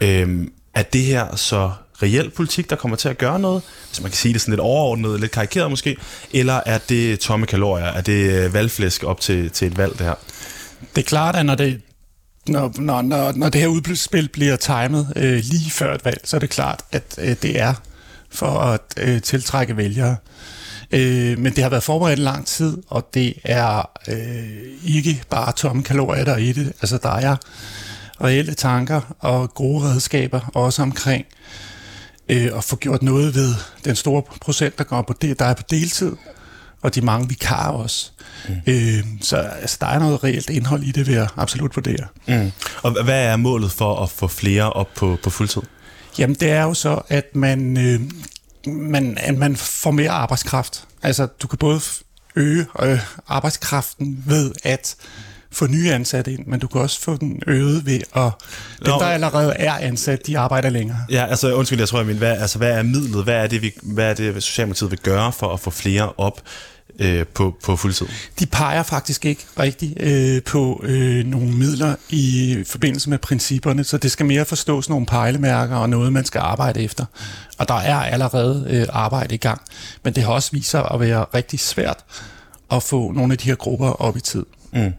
øh, 0.01 0.47
er 0.73 0.83
det 0.83 1.01
her 1.01 1.35
så 1.35 1.71
reel 2.03 2.29
politik, 2.29 2.69
der 2.69 2.75
kommer 2.75 2.97
til 2.97 3.09
at 3.09 3.17
gøre 3.17 3.39
noget? 3.39 3.63
Hvis 3.89 4.01
man 4.01 4.11
kan 4.11 4.17
sige 4.17 4.33
det 4.33 4.41
sådan 4.41 4.51
lidt 4.51 4.61
overordnet, 4.61 5.19
lidt 5.19 5.31
karikeret 5.31 5.69
måske, 5.69 5.97
eller 6.33 6.61
er 6.65 6.77
det 6.89 7.19
tomme 7.19 7.45
kalorier? 7.45 7.85
Er 7.85 8.01
det 8.01 8.31
øh, 8.31 8.53
valgflæsk 8.53 9.03
op 9.03 9.21
til, 9.21 9.49
til 9.49 9.67
et 9.67 9.77
valg, 9.77 9.91
det 9.97 10.05
her? 10.05 10.13
Det 10.95 11.01
er 11.01 11.07
klart, 11.07 11.35
at 11.35 11.45
når 11.45 11.55
det, 11.55 11.81
når, 12.47 12.73
når, 12.77 13.01
når, 13.01 13.31
når 13.31 13.49
det 13.49 13.61
her 13.61 13.67
udspil 13.67 14.29
bliver 14.29 14.55
timet 14.55 15.13
øh, 15.15 15.43
lige 15.43 15.71
før 15.71 15.95
et 15.95 16.05
valg, 16.05 16.21
så 16.23 16.35
er 16.35 16.39
det 16.39 16.49
klart, 16.49 16.83
at 16.91 17.03
øh, 17.17 17.35
det 17.41 17.59
er 17.59 17.73
for 18.29 18.59
at 18.59 18.81
øh, 18.97 19.21
tiltrække 19.21 19.77
vælgere. 19.77 20.15
Øh, 20.91 21.39
men 21.39 21.55
det 21.55 21.63
har 21.63 21.69
været 21.69 21.83
forberedt 21.83 22.19
lang 22.19 22.47
tid, 22.47 22.77
og 22.87 23.09
det 23.13 23.33
er 23.43 23.89
øh, 24.07 24.95
ikke 24.95 25.23
bare 25.29 25.51
tomme 25.51 25.83
kalorier, 25.83 26.25
der 26.25 26.33
er 26.33 26.37
i 26.37 26.51
det. 26.51 26.73
Altså, 26.81 26.99
der 27.03 27.09
er 27.11 27.35
reelle 28.23 28.53
tanker 28.53 29.15
og 29.19 29.53
gode 29.53 29.83
redskaber, 29.83 30.51
også 30.53 30.81
omkring 30.81 31.25
øh, 31.29 31.66
at 32.29 32.63
få 32.63 32.75
gjort 32.75 33.03
noget 33.03 33.35
ved 33.35 33.53
den 33.85 33.95
store 33.95 34.21
procent, 34.41 34.77
der, 34.77 34.83
går 34.83 35.01
på 35.01 35.13
det, 35.21 35.39
der 35.39 35.45
er 35.45 35.53
på 35.53 35.63
deltid, 35.69 36.15
og 36.81 36.95
de 36.95 37.01
mange 37.01 37.29
vikarer 37.29 37.71
også. 37.71 38.11
Mm. 38.49 38.55
Øh, 38.67 39.03
så 39.21 39.37
altså, 39.37 39.77
der 39.81 39.87
er 39.87 39.99
noget 39.99 40.23
reelt 40.23 40.49
indhold 40.49 40.83
i 40.83 40.91
det, 40.91 41.07
vil 41.07 41.15
jeg 41.15 41.27
absolut 41.37 41.75
vurdere. 41.75 42.07
Mm. 42.27 42.51
Og 42.83 43.03
hvad 43.03 43.25
er 43.25 43.35
målet 43.35 43.71
for 43.71 44.03
at 44.03 44.09
få 44.09 44.27
flere 44.27 44.73
op 44.73 44.87
på, 44.95 45.17
på 45.23 45.29
fuldtid? 45.29 45.61
Jamen, 46.19 46.35
det 46.35 46.51
er 46.51 46.63
jo 46.63 46.73
så, 46.73 47.01
at 47.09 47.35
man 47.35 47.77
øh, 47.77 48.01
man, 48.67 49.17
at 49.17 49.37
man 49.37 49.55
får 49.55 49.91
mere 49.91 50.09
arbejdskraft. 50.09 50.83
Altså, 51.03 51.25
du 51.25 51.47
kan 51.47 51.57
både 51.57 51.81
øge 52.35 52.65
øh, 52.81 52.99
arbejdskraften 53.27 54.23
ved 54.25 54.51
at 54.63 54.95
få 55.51 55.67
nye 55.67 55.91
ansatte 55.91 56.33
ind, 56.33 56.45
men 56.47 56.59
du 56.59 56.67
kan 56.67 56.81
også 56.81 57.01
få 57.01 57.17
den 57.17 57.41
øget 57.47 57.85
ved 57.85 57.99
at 58.15 58.31
dem, 58.85 58.93
der 58.99 59.05
allerede 59.05 59.53
er 59.53 59.73
ansat, 59.73 60.27
de 60.27 60.39
arbejder 60.39 60.69
længere. 60.69 60.97
Ja, 61.09 61.25
altså 61.25 61.53
undskyld, 61.53 61.79
jeg 61.79 61.87
tror, 61.87 61.99
jeg 61.99 62.05
mener, 62.05 62.19
hvad, 62.19 62.37
altså, 62.37 62.57
hvad 62.57 62.71
er 62.71 62.83
midlet? 62.83 63.23
Hvad 63.23 63.35
er 63.35 63.47
det, 63.47 63.61
vi, 63.61 63.71
hvad 63.83 64.09
er 64.09 64.13
det, 64.13 64.43
Socialdemokratiet 64.43 64.91
vil 64.91 64.99
gøre 64.99 65.31
for 65.31 65.53
at 65.53 65.59
få 65.59 65.69
flere 65.69 66.11
op 66.17 66.41
øh, 66.99 67.25
på, 67.25 67.55
på 67.63 67.75
fuldtid? 67.75 68.07
De 68.39 68.45
peger 68.45 68.83
faktisk 68.83 69.25
ikke 69.25 69.45
rigtig 69.59 69.93
øh, 69.99 70.43
på 70.43 70.81
øh, 70.83 71.25
nogle 71.25 71.51
midler 71.51 71.95
i 72.09 72.63
forbindelse 72.67 73.09
med 73.09 73.17
principperne, 73.17 73.83
så 73.83 73.97
det 73.97 74.11
skal 74.11 74.25
mere 74.25 74.45
forstås 74.45 74.89
nogle 74.89 75.05
pejlemærker 75.05 75.75
og 75.75 75.89
noget, 75.89 76.13
man 76.13 76.25
skal 76.25 76.39
arbejde 76.39 76.83
efter. 76.83 77.05
Og 77.57 77.67
der 77.67 77.79
er 77.79 77.95
allerede 77.95 78.67
øh, 78.69 78.85
arbejde 78.89 79.35
i 79.35 79.37
gang, 79.37 79.61
men 80.03 80.13
det 80.13 80.23
har 80.23 80.31
også 80.31 80.49
vist 80.51 80.69
sig 80.69 80.87
at 80.91 80.99
være 80.99 81.25
rigtig 81.33 81.59
svært 81.59 81.97
at 82.71 82.83
få 82.83 83.11
nogle 83.11 83.33
af 83.33 83.37
de 83.37 83.47
her 83.47 83.55
grupper 83.55 83.89
op 83.89 84.17
i 84.17 84.19
tid. 84.19 84.45
Mm. 84.73 84.93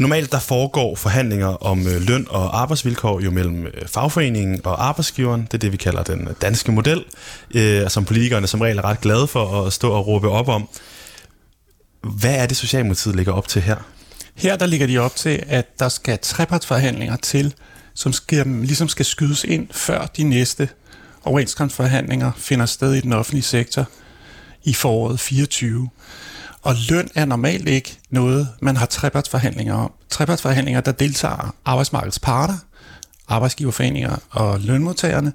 Normalt 0.00 0.32
der 0.32 0.38
foregår 0.38 0.96
forhandlinger 0.96 1.46
om 1.46 1.86
øh, 1.86 2.02
løn 2.02 2.26
og 2.30 2.60
arbejdsvilkår 2.60 3.20
jo 3.20 3.30
mellem 3.30 3.66
øh, 3.66 3.72
fagforeningen 3.86 4.60
og 4.64 4.86
arbejdsgiveren. 4.86 5.42
Det 5.42 5.54
er 5.54 5.58
det, 5.58 5.72
vi 5.72 5.76
kalder 5.76 6.02
den 6.02 6.28
øh, 6.28 6.34
danske 6.42 6.72
model, 6.72 7.04
øh, 7.54 7.90
som 7.90 8.04
politikerne 8.04 8.46
som 8.46 8.60
regel 8.60 8.78
er 8.78 8.84
ret 8.84 9.00
glade 9.00 9.26
for 9.26 9.66
at 9.66 9.72
stå 9.72 9.92
og 9.92 10.06
råbe 10.06 10.28
op 10.28 10.48
om. 10.48 10.68
Hvad 12.20 12.34
er 12.34 12.46
det, 12.46 12.56
Socialdemokratiet 12.56 13.16
ligger 13.16 13.32
op 13.32 13.48
til 13.48 13.62
her? 13.62 13.76
Her 14.34 14.56
der 14.56 14.66
ligger 14.66 14.86
de 14.86 14.98
op 14.98 15.16
til, 15.16 15.42
at 15.48 15.78
der 15.78 15.88
skal 15.88 16.18
trepartsforhandlinger 16.22 17.16
til, 17.16 17.54
som 17.94 18.12
skal, 18.12 18.46
ligesom 18.46 18.88
skal 18.88 19.04
skydes 19.04 19.44
ind, 19.44 19.68
før 19.70 20.06
de 20.06 20.22
næste 20.22 20.68
overenskomstforhandlinger 21.24 22.32
finder 22.36 22.66
sted 22.66 22.94
i 22.94 23.00
den 23.00 23.12
offentlige 23.12 23.42
sektor 23.42 23.88
i 24.64 24.74
foråret 24.74 25.20
24. 25.20 25.88
Og 26.62 26.74
løn 26.88 27.08
er 27.14 27.24
normalt 27.24 27.68
ikke 27.68 27.98
noget, 28.10 28.48
man 28.60 28.76
har 28.76 28.86
trepartsforhandlinger 28.86 29.74
om. 29.74 29.92
Trepartsforhandlinger, 30.10 30.80
der 30.80 30.92
deltager 30.92 31.54
arbejdsmarkedets 31.64 32.18
parter, 32.18 32.54
arbejdsgiverforeninger 33.28 34.16
og 34.30 34.60
lønmodtagerne 34.60 35.32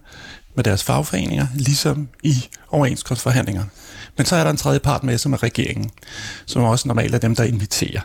med 0.56 0.64
deres 0.64 0.84
fagforeninger, 0.84 1.48
ligesom 1.56 2.10
i 2.24 2.34
overenskomstforhandlinger. 2.70 3.64
Men 4.18 4.26
så 4.26 4.36
er 4.36 4.44
der 4.44 4.52
en 4.52 4.58
tredje 4.58 4.80
part 4.80 5.04
med, 5.04 5.18
som 5.18 5.34
er 5.34 5.44
regeringen, 5.44 5.90
som 6.46 6.64
også 6.64 6.88
normalt 6.88 7.16
er 7.16 7.20
dem, 7.20 7.36
der 7.36 7.44
inviterer. 7.44 8.02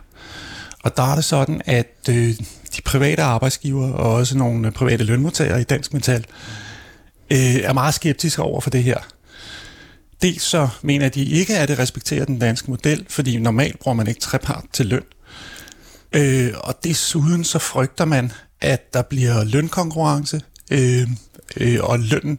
Og 0.83 0.97
der 0.97 1.02
er 1.02 1.14
det 1.14 1.25
sådan, 1.25 1.62
at 1.64 2.09
øh, 2.09 2.35
de 2.76 2.83
private 2.85 3.23
arbejdsgiver 3.23 3.93
og 3.93 4.12
også 4.12 4.38
nogle 4.38 4.71
private 4.71 5.05
lønmodtagere 5.05 5.61
i 5.61 5.64
Dansk 5.64 5.93
Metal 5.93 6.26
øh, 7.31 7.38
er 7.38 7.73
meget 7.73 7.95
skeptiske 7.95 8.43
over 8.43 8.61
for 8.61 8.71
det 8.71 8.83
her. 8.83 8.99
Dels 10.23 10.43
så 10.43 10.69
mener 10.83 11.09
de 11.09 11.25
ikke, 11.25 11.59
at 11.59 11.69
det 11.69 11.79
respekterer 11.79 12.25
den 12.25 12.38
danske 12.38 12.71
model, 12.71 13.07
fordi 13.09 13.38
normalt 13.38 13.79
bruger 13.79 13.95
man 13.95 14.07
ikke 14.07 14.21
trepart 14.21 14.64
til 14.73 14.87
løn. 14.87 15.02
Øh, 16.12 16.52
og 16.57 16.85
desuden 16.85 17.45
så 17.45 17.59
frygter 17.59 18.05
man, 18.05 18.33
at 18.61 18.95
der 18.95 19.02
bliver 19.02 19.45
lønkonkurrence, 19.45 20.41
øh, 20.71 21.09
øh, 21.57 21.79
og 21.83 21.99
lønnen 21.99 22.38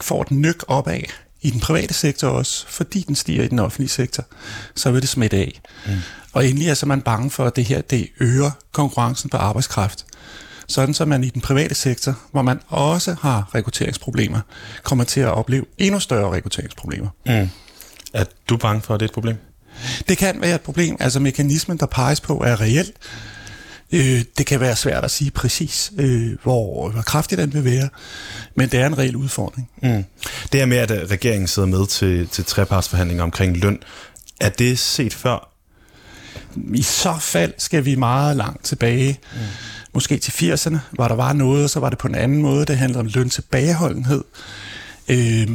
får 0.00 0.22
et 0.22 0.30
nyk 0.30 0.64
opad 0.68 1.00
i 1.40 1.50
den 1.50 1.60
private 1.60 1.94
sektor 1.94 2.28
også, 2.28 2.66
fordi 2.68 3.00
den 3.00 3.14
stiger 3.14 3.44
i 3.44 3.48
den 3.48 3.58
offentlige 3.58 3.88
sektor, 3.88 4.24
så 4.74 4.90
vil 4.90 5.02
det 5.02 5.08
smitte 5.08 5.36
af. 5.36 5.60
Mm. 5.86 5.92
Og 6.32 6.48
endelig 6.48 6.68
er 6.68 6.74
så 6.74 6.86
man 6.86 7.00
bange 7.00 7.30
for, 7.30 7.44
at 7.44 7.56
det 7.56 7.64
her 7.64 7.80
det 7.80 8.08
øger 8.20 8.50
konkurrencen 8.72 9.30
på 9.30 9.36
arbejdskraft. 9.36 10.06
Sådan 10.68 10.94
så 10.94 11.04
man 11.04 11.24
i 11.24 11.28
den 11.28 11.40
private 11.40 11.74
sektor, 11.74 12.18
hvor 12.32 12.42
man 12.42 12.60
også 12.68 13.16
har 13.20 13.54
rekrutteringsproblemer, 13.54 14.40
kommer 14.82 15.04
til 15.04 15.20
at 15.20 15.28
opleve 15.28 15.64
endnu 15.78 16.00
større 16.00 16.32
rekrutteringsproblemer. 16.32 17.08
Mm. 17.26 17.48
Er 18.14 18.24
du 18.48 18.56
bange 18.56 18.82
for, 18.82 18.94
at 18.94 19.00
det 19.00 19.06
er 19.06 19.08
et 19.08 19.14
problem? 19.14 19.36
Det 20.08 20.18
kan 20.18 20.40
være 20.40 20.54
et 20.54 20.60
problem. 20.60 20.96
Altså 21.00 21.20
mekanismen, 21.20 21.76
der 21.76 21.86
peges 21.86 22.20
på, 22.20 22.42
er 22.46 22.60
reelt. 22.60 22.92
Øh, 23.92 24.24
det 24.38 24.46
kan 24.46 24.60
være 24.60 24.76
svært 24.76 25.04
at 25.04 25.10
sige 25.10 25.30
præcis, 25.30 25.92
øh, 25.98 26.32
hvor, 26.42 26.90
hvor 26.90 27.02
kraftigt 27.02 27.38
den 27.38 27.54
vil 27.54 27.64
være, 27.64 27.88
men 28.54 28.68
det 28.68 28.80
er 28.80 28.86
en 28.86 28.98
reel 28.98 29.16
udfordring. 29.16 29.70
Mm. 29.82 30.04
Det 30.52 30.60
her 30.60 30.66
med, 30.66 30.76
at 30.76 30.90
øh, 30.90 31.10
regeringen 31.10 31.46
sidder 31.46 31.68
med 31.68 31.86
til, 31.86 32.28
til 32.28 32.44
trepartsforhandlinger 32.44 33.24
omkring 33.24 33.56
løn, 33.56 33.78
er 34.40 34.48
det 34.48 34.78
set 34.78 35.14
før? 35.14 35.52
I 36.74 36.82
så 36.82 37.16
fald 37.20 37.52
skal 37.58 37.84
vi 37.84 37.94
meget 37.94 38.36
langt 38.36 38.64
tilbage, 38.64 39.18
mm 39.32 39.38
måske 39.96 40.18
til 40.18 40.52
80'erne, 40.52 40.78
hvor 40.92 41.08
der 41.08 41.14
var 41.14 41.32
noget, 41.32 41.64
og 41.64 41.70
så 41.70 41.80
var 41.80 41.90
det 41.90 41.98
på 41.98 42.08
en 42.08 42.14
anden 42.14 42.42
måde. 42.42 42.66
Det 42.66 42.76
handlede 42.76 43.00
om 43.00 43.06
løn 43.06 43.30
tilbageholdenhed. 43.30 44.24
Øh, 45.08 45.48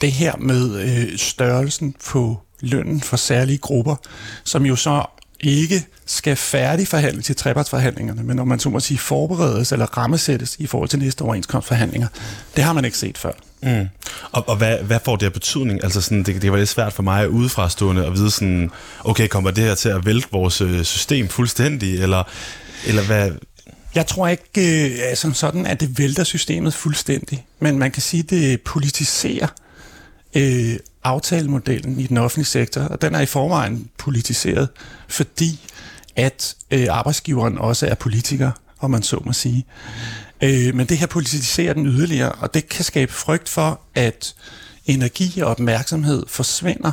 det 0.00 0.12
her 0.12 0.36
med 0.36 0.80
øh, 0.80 1.18
størrelsen 1.18 1.94
på 2.06 2.40
lønnen 2.60 3.00
for 3.00 3.16
særlige 3.16 3.58
grupper, 3.58 3.96
som 4.44 4.66
jo 4.66 4.76
så 4.76 5.04
ikke 5.40 5.86
skal 6.06 6.36
færdigforhandle 6.36 7.22
til 7.22 7.36
trepartsforhandlingerne, 7.36 8.22
men 8.22 8.36
når 8.36 8.44
man 8.44 8.58
så 8.58 8.68
må 8.70 8.80
sige 8.80 8.98
forberedes 8.98 9.72
eller 9.72 9.86
rammesættes 9.86 10.56
i 10.58 10.66
forhold 10.66 10.88
til 10.88 10.98
næste 10.98 11.22
overenskomstforhandlinger. 11.22 12.08
Det 12.56 12.64
har 12.64 12.72
man 12.72 12.84
ikke 12.84 12.98
set 12.98 13.18
før. 13.18 13.32
Mm. 13.62 13.88
Og, 14.32 14.48
og 14.48 14.56
hvad, 14.56 14.78
hvad 14.78 14.98
får 15.04 15.16
det 15.16 15.26
af 15.26 15.32
betydning? 15.32 15.84
Altså 15.84 16.00
sådan, 16.00 16.22
det, 16.22 16.42
det 16.42 16.52
var 16.52 16.58
lidt 16.58 16.68
svært 16.68 16.92
for 16.92 17.02
mig 17.02 17.30
udefrastående 17.30 18.06
at 18.06 18.12
vide 18.12 18.30
sådan, 18.30 18.70
okay, 19.04 19.28
kommer 19.28 19.50
det 19.50 19.64
her 19.64 19.74
til 19.74 19.88
at 19.88 20.06
vælte 20.06 20.28
vores 20.32 20.60
øh, 20.60 20.84
system 20.84 21.28
fuldstændig, 21.28 22.02
eller, 22.02 22.22
eller 22.86 23.02
hvad? 23.02 23.30
Jeg 23.94 24.06
tror 24.06 24.28
ikke 24.28 24.44
øh, 24.58 24.98
altså, 25.02 25.22
som 25.22 25.34
sådan, 25.34 25.66
at 25.66 25.80
det 25.80 25.98
vælter 25.98 26.24
systemet 26.24 26.74
fuldstændig, 26.74 27.46
men 27.60 27.78
man 27.78 27.90
kan 27.90 28.02
sige, 28.02 28.22
at 28.22 28.30
det 28.30 28.60
politiserer 28.60 29.46
øh, 30.34 30.76
aftalemodellen 31.04 32.00
i 32.00 32.06
den 32.06 32.16
offentlige 32.16 32.46
sektor, 32.46 32.80
og 32.80 33.02
den 33.02 33.14
er 33.14 33.20
i 33.20 33.26
forvejen 33.26 33.88
politiseret, 33.98 34.68
fordi 35.08 35.60
at 36.16 36.56
øh, 36.70 36.86
arbejdsgiveren 36.90 37.58
også 37.58 37.86
er 37.86 37.94
politiker, 37.94 38.50
om 38.80 38.90
man 38.90 39.02
så 39.02 39.22
må 39.24 39.32
sige. 39.32 39.66
Øh, 40.42 40.74
men 40.74 40.86
det 40.86 40.98
her 40.98 41.06
politiserer 41.06 41.74
den 41.74 41.86
yderligere, 41.86 42.32
og 42.32 42.54
det 42.54 42.68
kan 42.68 42.84
skabe 42.84 43.12
frygt 43.12 43.48
for, 43.48 43.80
at 43.94 44.34
energi 44.86 45.40
og 45.40 45.50
opmærksomhed 45.50 46.24
forsvinder 46.28 46.92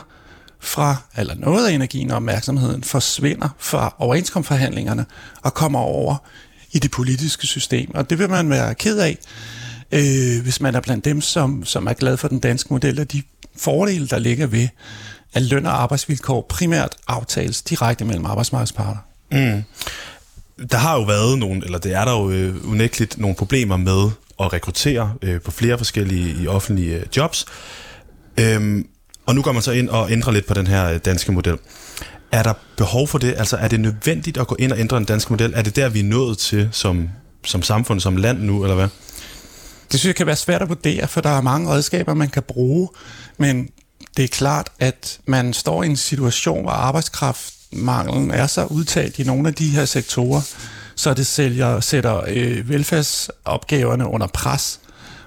fra, 0.59 0.95
eller 1.17 1.35
noget 1.35 1.67
af 1.67 1.71
energien 1.71 2.11
og 2.11 2.15
opmærksomheden 2.15 2.83
forsvinder 2.83 3.49
fra 3.59 3.95
overenskomstforhandlingerne 3.97 5.05
og 5.41 5.53
kommer 5.53 5.79
over 5.79 6.17
i 6.75 6.79
det 6.79 6.91
politiske 6.91 7.47
system. 7.47 7.91
Og 7.95 8.09
det 8.09 8.19
vil 8.19 8.29
man 8.29 8.49
være 8.49 8.75
ked 8.75 8.99
af, 8.99 9.17
øh, 9.91 10.43
hvis 10.43 10.61
man 10.61 10.75
er 10.75 10.79
blandt 10.79 11.05
dem, 11.05 11.21
som, 11.21 11.65
som 11.65 11.87
er 11.87 11.93
glad 11.93 12.17
for 12.17 12.27
den 12.27 12.39
danske 12.39 12.73
model, 12.73 12.99
og 12.99 13.11
de 13.11 13.21
fordele, 13.57 14.07
der 14.07 14.19
ligger 14.19 14.47
ved, 14.47 14.67
at 15.33 15.41
løn 15.41 15.65
og 15.65 15.81
arbejdsvilkår 15.81 16.45
primært 16.49 16.95
aftales 17.07 17.61
direkte 17.61 18.05
mellem 18.05 18.25
arbejdsmarkedsparter. 18.25 18.97
Mm. 19.31 19.63
Der 20.71 20.77
har 20.77 20.95
jo 20.95 21.03
været 21.03 21.39
nogle, 21.39 21.65
eller 21.65 21.77
det 21.77 21.93
er 21.93 22.05
der 22.05 22.11
jo 22.11 22.29
øh, 22.29 22.71
unægteligt 22.71 23.17
nogle 23.17 23.35
problemer 23.35 23.77
med 23.77 24.09
at 24.39 24.53
rekruttere 24.53 25.13
øh, 25.21 25.41
på 25.41 25.51
flere 25.51 25.77
forskellige 25.77 26.43
i 26.43 26.47
offentlige 26.47 26.95
øh, 26.95 27.05
jobs. 27.17 27.45
Øhm, 28.39 28.87
og 29.25 29.35
nu 29.35 29.41
går 29.41 29.51
man 29.51 29.61
så 29.61 29.71
ind 29.71 29.89
og 29.89 30.11
ændrer 30.11 30.33
lidt 30.33 30.45
på 30.45 30.53
den 30.53 30.67
her 30.67 30.89
øh, 30.89 30.99
danske 31.05 31.31
model. 31.31 31.57
Er 32.31 32.43
der 32.43 32.53
behov 32.77 33.07
for 33.07 33.17
det? 33.17 33.33
Altså 33.37 33.57
er 33.57 33.67
det 33.67 33.79
nødvendigt 33.79 34.37
at 34.37 34.47
gå 34.47 34.55
ind 34.59 34.71
og 34.71 34.79
ændre 34.79 34.97
den 34.97 35.05
danske 35.05 35.33
model? 35.33 35.53
Er 35.55 35.61
det 35.61 35.75
der, 35.75 35.89
vi 35.89 35.99
er 35.99 36.03
nået 36.03 36.37
til 36.37 36.69
som, 36.71 37.09
som 37.45 37.61
samfund, 37.61 37.99
som 37.99 38.17
land 38.17 38.39
nu, 38.39 38.63
eller 38.63 38.75
hvad? 38.75 38.87
Det 39.91 39.99
synes 39.99 40.05
jeg 40.05 40.15
kan 40.15 40.27
være 40.27 40.35
svært 40.35 40.61
at 40.61 40.69
vurdere, 40.69 41.07
for 41.07 41.21
der 41.21 41.29
er 41.29 41.41
mange 41.41 41.69
redskaber, 41.69 42.13
man 42.13 42.29
kan 42.29 42.43
bruge, 42.43 42.89
men 43.37 43.69
det 44.17 44.23
er 44.23 44.27
klart, 44.27 44.69
at 44.79 45.19
man 45.25 45.53
står 45.53 45.83
i 45.83 45.85
en 45.85 45.97
situation, 45.97 46.61
hvor 46.61 46.71
arbejdskraftmanglen 46.71 48.31
er 48.31 48.47
så 48.47 48.65
udtalt 48.65 49.19
i 49.19 49.23
nogle 49.23 49.47
af 49.47 49.53
de 49.53 49.69
her 49.69 49.85
sektorer, 49.85 50.41
så 50.95 51.13
det 51.13 51.27
sælger, 51.27 51.79
sætter 51.79 52.21
øh, 52.27 52.69
velfærdsopgaverne 52.69 54.07
under 54.07 54.27
pres, 54.27 54.79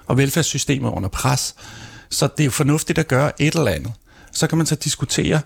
og 0.07 0.17
velfærdssystemet 0.17 0.89
under 0.89 1.09
pres. 1.09 1.55
Så 2.09 2.27
det 2.27 2.43
er 2.43 2.45
jo 2.45 2.51
fornuftigt 2.51 2.99
at 2.99 3.07
gøre 3.07 3.41
et 3.41 3.55
eller 3.55 3.71
andet. 3.71 3.93
Så 4.31 4.47
kan 4.47 4.57
man 4.57 4.67
så 4.67 4.75
diskutere, 4.75 5.41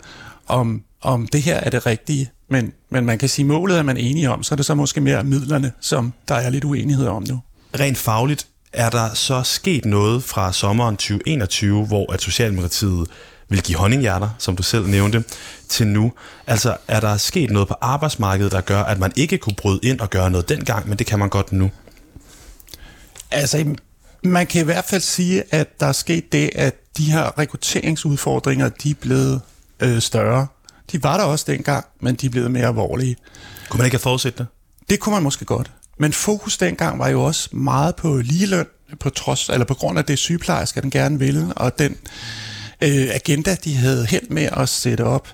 om, 0.47 0.83
om 1.03 1.27
det 1.27 1.41
her 1.41 1.55
er 1.55 1.69
det 1.69 1.85
rigtige, 1.85 2.31
men, 2.49 2.73
men 2.89 3.05
man 3.05 3.17
kan 3.17 3.29
sige, 3.29 3.45
målet 3.45 3.77
er 3.77 3.83
man 3.83 3.97
enige 3.97 4.29
om, 4.29 4.43
så 4.43 4.53
er 4.53 4.55
det 4.55 4.65
så 4.65 4.75
måske 4.75 5.01
mere 5.01 5.23
midlerne, 5.23 5.71
som 5.79 6.13
der 6.27 6.35
er 6.35 6.49
lidt 6.49 6.63
uenighed 6.63 7.07
om 7.07 7.23
nu. 7.29 7.41
Rent 7.79 7.97
fagligt, 7.97 8.47
er 8.73 8.89
der 8.89 9.13
så 9.13 9.43
sket 9.43 9.85
noget 9.85 10.23
fra 10.23 10.53
sommeren 10.53 10.95
2021, 10.97 11.85
hvor 11.85 12.13
at 12.13 12.21
Socialdemokratiet 12.21 13.07
vil 13.49 13.61
give 13.61 13.77
honninghjerter, 13.77 14.29
som 14.37 14.55
du 14.55 14.63
selv 14.63 14.87
nævnte, 14.87 15.23
til 15.69 15.87
nu? 15.87 16.11
Altså, 16.47 16.77
er 16.87 16.99
der 16.99 17.17
sket 17.17 17.51
noget 17.51 17.67
på 17.67 17.75
arbejdsmarkedet, 17.81 18.51
der 18.51 18.61
gør, 18.61 18.83
at 18.83 18.99
man 18.99 19.11
ikke 19.15 19.37
kunne 19.37 19.55
bryde 19.55 19.79
ind 19.83 19.99
og 19.99 20.09
gøre 20.09 20.31
noget 20.31 20.49
dengang, 20.49 20.89
men 20.89 20.97
det 20.99 21.07
kan 21.07 21.19
man 21.19 21.29
godt 21.29 21.51
nu? 21.51 21.71
Altså, 23.31 23.75
man 24.23 24.47
kan 24.47 24.61
i 24.61 24.65
hvert 24.65 24.85
fald 24.85 25.01
sige, 25.01 25.43
at 25.51 25.79
der 25.79 25.85
er 25.85 25.91
sket 25.91 26.31
det, 26.31 26.49
at 26.55 26.75
de 26.97 27.11
her 27.11 27.39
rekrutteringsudfordringer, 27.39 28.69
de 28.69 28.89
er 28.89 28.95
blevet 29.01 29.41
øh, 29.79 30.01
større. 30.01 30.47
De 30.91 31.03
var 31.03 31.17
der 31.17 31.23
også 31.23 31.45
dengang, 31.47 31.85
men 32.01 32.15
de 32.15 32.25
er 32.25 32.29
blevet 32.29 32.51
mere 32.51 32.67
alvorlige. 32.67 33.15
Kunne 33.69 33.77
man 33.77 33.85
ikke 33.85 33.95
have 33.95 34.01
forudset 34.01 34.37
det? 34.37 34.47
Det 34.89 34.99
kunne 34.99 35.13
man 35.13 35.23
måske 35.23 35.45
godt. 35.45 35.71
Men 35.99 36.13
fokus 36.13 36.57
dengang 36.57 36.99
var 36.99 37.07
jo 37.07 37.23
også 37.23 37.49
meget 37.51 37.95
på 37.95 38.17
ligeløn, 38.17 38.65
på 38.99 39.09
trods, 39.09 39.49
eller 39.49 39.65
på 39.65 39.73
grund 39.73 39.97
af 39.97 40.05
det 40.05 40.19
sygeplejersker, 40.19 40.81
den 40.81 40.91
gerne 40.91 41.19
ville, 41.19 41.53
og 41.55 41.79
den 41.79 41.97
øh, 42.81 43.07
agenda, 43.13 43.55
de 43.63 43.75
havde 43.75 44.05
held 44.05 44.29
med 44.29 44.49
at 44.51 44.69
sætte 44.69 45.03
op. 45.03 45.27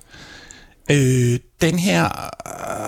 Øh, 0.91 1.39
den 1.62 1.79
her, 1.79 2.29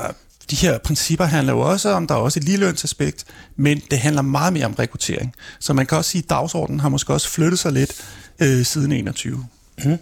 øh, 0.07 0.13
de 0.51 0.55
her 0.55 0.77
principper 0.77 1.25
handler 1.25 1.53
jo 1.53 1.59
også 1.59 1.89
om, 1.89 2.07
der 2.07 2.15
er 2.15 2.19
også 2.19 2.39
et 2.39 2.43
ligelønsaspekt, 2.43 3.25
men 3.55 3.81
det 3.91 3.99
handler 3.99 4.21
meget 4.21 4.53
mere 4.53 4.65
om 4.65 4.73
rekruttering. 4.73 5.33
Så 5.59 5.73
man 5.73 5.85
kan 5.85 5.97
også 5.97 6.11
sige, 6.11 6.23
at 6.23 6.29
dagsordenen 6.29 6.79
har 6.79 6.89
måske 6.89 7.13
også 7.13 7.29
flyttet 7.29 7.59
sig 7.59 7.71
lidt 7.71 8.05
øh, 8.39 8.65
siden 8.65 8.91
21. 8.91 9.45
Mm. 9.85 9.97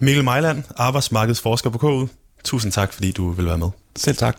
Mikkel 0.00 0.24
Mejland, 0.24 0.62
arbejdsmarkedsforsker 0.76 1.70
på 1.70 1.78
KU. 1.78 2.06
Tusind 2.44 2.72
tak, 2.72 2.92
fordi 2.92 3.12
du 3.12 3.30
vil 3.30 3.46
være 3.46 3.58
med. 3.58 3.68
Selv 3.96 4.16
tak. 4.16 4.36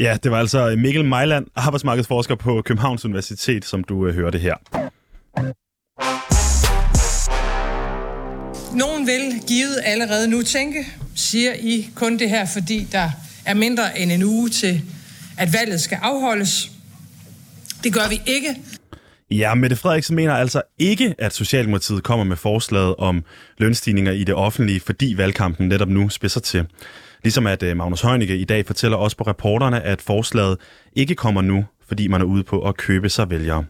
Ja, 0.00 0.16
det 0.22 0.30
var 0.30 0.38
altså 0.38 0.76
Mikkel 0.78 1.04
Mejland, 1.04 1.46
arbejdsmarkedsforsker 1.56 2.34
på 2.34 2.62
Københavns 2.62 3.04
Universitet, 3.04 3.64
som 3.64 3.84
du 3.84 4.06
øh, 4.06 4.14
hørte 4.14 4.38
her. 4.38 4.54
Nogen 8.76 9.06
vil 9.06 9.42
givet 9.48 9.80
allerede 9.84 10.28
nu 10.28 10.42
tænke, 10.42 10.86
siger 11.14 11.52
I 11.54 11.88
kun 11.94 12.18
det 12.18 12.30
her, 12.30 12.46
fordi 12.46 12.88
der 12.92 13.10
er 13.44 13.54
mindre 13.54 13.98
end 13.98 14.12
en 14.12 14.22
uge 14.22 14.48
til, 14.48 14.82
at 15.38 15.52
valget 15.52 15.80
skal 15.80 15.98
afholdes. 16.02 16.70
Det 17.84 17.92
gør 17.94 18.08
vi 18.08 18.20
ikke. 18.26 18.56
Ja, 19.38 19.54
Mette 19.54 19.76
Frederiksen 19.76 20.16
mener 20.16 20.34
altså 20.34 20.62
ikke, 20.78 21.14
at 21.18 21.34
Socialdemokratiet 21.34 22.02
kommer 22.02 22.24
med 22.24 22.36
forslaget 22.36 22.96
om 22.96 23.24
lønstigninger 23.58 24.12
i 24.12 24.24
det 24.24 24.34
offentlige, 24.34 24.80
fordi 24.80 25.14
valgkampen 25.16 25.68
netop 25.68 25.88
nu 25.88 26.08
spidser 26.08 26.40
til. 26.40 26.66
Ligesom 27.22 27.46
at 27.46 27.62
øh, 27.62 27.76
Magnus 27.76 28.02
Heunicke 28.02 28.36
i 28.36 28.44
dag 28.44 28.66
fortæller 28.66 28.96
os 28.96 29.14
på 29.14 29.24
reporterne, 29.24 29.82
at 29.82 30.02
forslaget 30.02 30.58
ikke 30.92 31.14
kommer 31.14 31.42
nu, 31.42 31.64
fordi 31.88 32.08
man 32.08 32.20
er 32.20 32.24
ude 32.24 32.42
på 32.42 32.68
at 32.68 32.76
købe 32.76 33.08
sig 33.08 33.30
vælgere. 33.30 33.64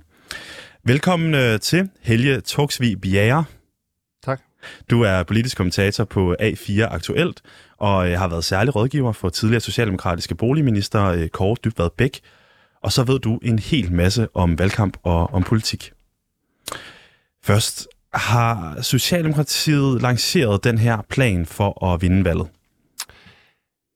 Velkommen 0.85 1.35
øh, 1.35 1.61
til 1.61 1.88
Helge 2.01 2.40
Togsvig 2.40 3.01
Bjerre. 3.01 3.44
Tak. 4.25 4.40
Du 4.90 5.03
er 5.03 5.22
politisk 5.22 5.57
kommentator 5.57 6.05
på 6.05 6.37
A4 6.40 6.83
Aktuelt, 6.83 7.40
og 7.79 8.11
øh, 8.11 8.18
har 8.18 8.29
været 8.29 8.44
særlig 8.44 8.77
rådgiver 8.77 9.12
for 9.12 9.29
tidligere 9.29 9.61
socialdemokratiske 9.61 10.35
boligminister 10.35 11.29
Kåre 11.29 11.57
Dybvad 11.64 11.90
Bæk, 11.96 12.20
og 12.83 12.92
så 12.92 13.05
ved 13.05 13.18
du 13.18 13.38
en 13.42 13.59
hel 13.59 13.92
masse 13.92 14.29
om 14.35 14.59
valgkamp 14.59 14.97
og 15.03 15.35
om 15.35 15.42
politik. 15.42 15.92
Først, 17.42 17.88
har 18.14 18.83
Socialdemokratiet 18.83 20.03
lanceret 20.03 20.64
den 20.64 20.79
her 20.79 21.03
plan 21.09 21.47
for 21.47 21.87
at 21.87 22.03
vinde 22.03 22.25
valget? 22.25 22.49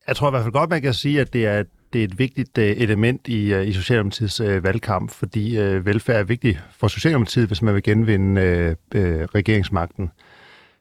Jeg 0.09 0.17
tror 0.17 0.29
i 0.29 0.31
hvert 0.31 0.43
fald 0.43 0.53
godt, 0.53 0.71
man 0.71 0.83
kan 0.83 0.95
sige, 0.95 1.21
at 1.21 1.33
det 1.33 1.47
er, 1.47 1.65
det 1.93 2.01
er 2.01 2.05
et 2.05 2.19
vigtigt 2.19 2.59
øh, 2.59 2.77
element 2.77 3.29
i, 3.29 3.53
øh, 3.53 3.69
i 3.69 3.73
Socialdemokratiets 3.73 4.41
øh, 4.41 4.65
valgkamp, 4.65 5.11
fordi 5.11 5.59
øh, 5.59 5.87
velfærd 5.87 6.17
er 6.17 6.25
vigtigt 6.25 6.59
for 6.79 6.89
Socialdemokratiet, 6.89 7.47
hvis 7.47 7.63
man 7.63 7.75
vil 7.75 7.83
genvinde 7.83 8.41
øh, 8.41 8.77
øh, 8.95 9.25
regeringsmagten. 9.25 10.11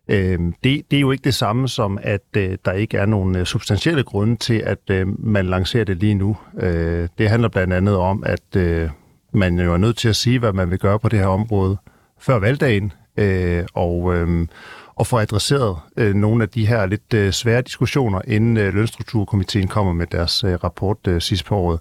Øh, 0.07 0.39
det, 0.63 0.81
det 0.91 0.97
er 0.97 1.01
jo 1.01 1.11
ikke 1.11 1.23
det 1.23 1.33
samme 1.33 1.67
som, 1.67 1.99
at 2.01 2.21
øh, 2.37 2.57
der 2.65 2.71
ikke 2.71 2.97
er 2.97 3.05
nogen 3.05 3.35
øh, 3.35 3.45
substantielle 3.45 4.03
grunde 4.03 4.35
til, 4.35 4.53
at 4.53 4.89
øh, 4.89 5.25
man 5.25 5.45
lancerer 5.45 5.83
det 5.83 5.97
lige 5.97 6.15
nu. 6.15 6.37
Øh, 6.59 7.07
det 7.17 7.29
handler 7.29 7.49
blandt 7.49 7.73
andet 7.73 7.97
om, 7.97 8.23
at 8.25 8.55
øh, 8.55 8.89
man 9.33 9.59
jo 9.59 9.73
er 9.73 9.77
nødt 9.77 9.97
til 9.97 10.09
at 10.09 10.15
sige, 10.15 10.39
hvad 10.39 10.53
man 10.53 10.71
vil 10.71 10.79
gøre 10.79 10.99
på 10.99 11.09
det 11.09 11.19
her 11.19 11.27
område 11.27 11.77
før 12.19 12.39
valgdagen, 12.39 12.93
øh, 13.17 13.63
og, 13.73 14.15
øh, 14.15 14.47
og 14.95 15.07
få 15.07 15.17
adresseret 15.17 15.77
øh, 15.97 16.13
nogle 16.13 16.43
af 16.43 16.49
de 16.49 16.67
her 16.67 16.85
lidt 16.85 17.13
øh, 17.13 17.31
svære 17.31 17.61
diskussioner, 17.61 18.21
inden 18.27 18.57
øh, 18.57 18.73
Lønstrukturkomiteen 18.73 19.67
kommer 19.67 19.93
med 19.93 20.07
deres 20.07 20.43
øh, 20.43 20.53
rapport 20.63 20.97
øh, 21.07 21.21
sidste 21.21 21.45
på 21.45 21.55
året. 21.55 21.79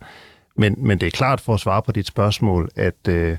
Men, 0.57 0.75
men 0.79 1.01
det 1.01 1.07
er 1.07 1.11
klart 1.11 1.41
for 1.41 1.55
at 1.55 1.61
svare 1.61 1.83
på 1.83 1.93
dit 1.93 2.07
spørgsmål, 2.07 2.69
at 2.77 3.09
øh, 3.09 3.37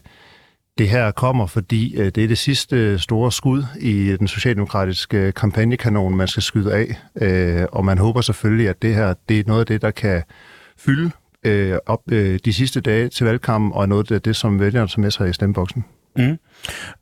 det 0.78 0.90
her 0.90 1.12
kommer, 1.12 1.48
fordi 1.48 1.96
øh, 1.96 2.06
det 2.06 2.24
er 2.24 2.28
det 2.28 2.38
sidste 2.38 3.00
store 3.00 3.32
skud 3.32 3.64
i 3.80 4.16
den 4.20 4.28
socialdemokratiske 4.28 5.18
øh, 5.18 5.34
kampagnekanon, 5.34 6.16
man 6.16 6.28
skal 6.28 6.44
skyde 6.44 6.74
af. 6.74 7.00
Øh, 7.22 7.66
og 7.72 7.86
man 7.86 7.98
håber 7.98 8.22
selvfølgelig, 8.22 8.70
at 8.70 8.82
det 8.82 8.96
her 8.96 9.14
det 9.30 9.40
er 9.40 9.44
noget 9.48 9.60
af 9.60 9.66
det, 9.66 9.82
der 9.82 9.92
kan 9.92 10.24
fylde 10.78 11.12
op 11.86 12.02
de 12.46 12.54
sidste 12.54 12.82
dage 12.82 13.10
til 13.10 13.26
valgkampen, 13.26 13.72
og 13.74 13.90
noget 13.90 14.12
af 14.12 14.22
det, 14.22 14.36
som 14.36 14.60
vælgerne 14.60 14.88
tager 14.88 15.02
med 15.02 15.12
sig 15.12 15.30
i 15.30 15.34
stemmeboksen. 15.34 15.86
Mm. 16.18 16.38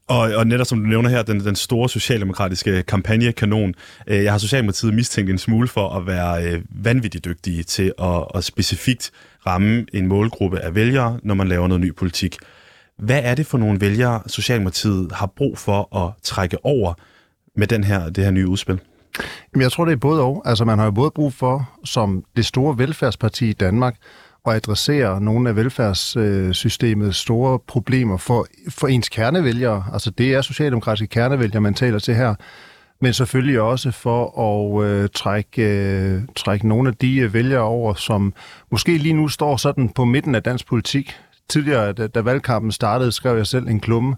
Og, 0.08 0.20
og 0.20 0.48
netop 0.48 0.68
som 0.68 0.80
du 0.80 0.86
nævner 0.86 1.10
her, 1.10 1.24
den, 1.24 1.40
den 1.40 1.56
store 1.56 1.90
socialdemokratiske 1.90 2.84
kampagnekanon. 2.84 3.74
Øh, 4.08 4.24
jeg 4.24 4.32
har 4.32 4.38
Socialdemokratiet 4.38 4.94
mistænkt 4.94 5.32
en 5.32 5.38
smule 5.38 5.68
for 5.68 5.90
at 5.90 6.08
være 6.08 6.46
øh, 6.46 6.62
vanvittigt 6.70 7.26
dygtige 7.26 7.64
til 7.64 7.94
at, 8.02 8.26
at 8.36 8.44
specifikt 8.44 9.12
ramme 9.48 9.86
en 9.94 10.08
målgruppe 10.08 10.60
af 10.60 10.76
vælgere, 10.76 11.20
når 11.24 11.36
man 11.36 11.48
laver 11.48 11.68
noget 11.68 11.82
ny 11.82 11.96
politik. 11.96 12.38
Hvad 13.04 13.22
er 13.24 13.36
det 13.36 13.46
for 13.46 13.58
nogle 13.58 13.82
vælgere, 13.82 14.22
Socialdemokratiet 14.28 15.12
har 15.12 15.26
brug 15.26 15.58
for 15.58 16.06
at 16.06 16.14
trække 16.24 16.58
over 16.66 16.94
med 17.56 17.68
den 17.68 17.84
her, 17.84 18.10
det 18.10 18.24
her 18.24 18.32
nye 18.32 18.48
udspil? 18.48 18.80
Jamen, 19.54 19.62
jeg 19.62 19.72
tror, 19.72 19.86
det 19.86 19.92
er 19.92 19.98
både 19.98 20.22
og. 20.22 20.42
Altså, 20.46 20.66
man 20.66 20.78
har 20.78 20.86
jo 20.86 20.92
både 20.92 21.12
brug 21.12 21.34
for, 21.34 21.70
som 21.86 22.24
det 22.36 22.46
store 22.46 22.78
velfærdsparti 22.78 23.50
i 23.50 23.54
Danmark, 23.54 23.96
at 24.46 24.54
adressere 24.54 25.22
nogle 25.22 25.50
af 25.50 25.56
velfærdssystemets 25.56 27.18
store 27.18 27.60
problemer 27.60 28.18
for, 28.18 28.48
for 28.70 28.88
ens 28.88 29.10
kernevælgere. 29.10 29.84
Altså, 29.94 30.12
det 30.12 30.34
er 30.34 30.42
socialdemokratiske 30.42 31.08
kernevælgere, 31.08 31.62
man 31.62 31.74
taler 31.74 32.00
til 32.00 32.16
her 32.16 32.36
men 33.02 33.14
selvfølgelig 33.14 33.62
også 33.62 33.92
for 33.92 34.40
at 34.40 34.86
øh, 34.86 35.10
trække, 35.14 35.62
øh, 35.62 36.22
trække 36.36 36.68
nogle 36.68 36.90
af 36.90 36.96
de 36.96 37.18
øh, 37.18 37.34
vælgere 37.34 37.62
over, 37.62 37.94
som 37.94 38.34
måske 38.72 38.98
lige 38.98 39.14
nu 39.14 39.28
står 39.28 39.58
sådan 39.58 39.90
på 39.90 40.06
midten 40.06 40.36
af 40.36 40.44
dansk 40.44 40.68
politik 40.68 41.20
tidligere, 41.50 41.94
da, 41.94 42.08
da 42.08 42.22
valgkampen 42.22 42.72
startede, 42.72 43.12
skrev 43.12 43.38
jeg 43.38 43.48
selv 43.48 43.68
en 43.68 43.80
klumme, 43.80 44.16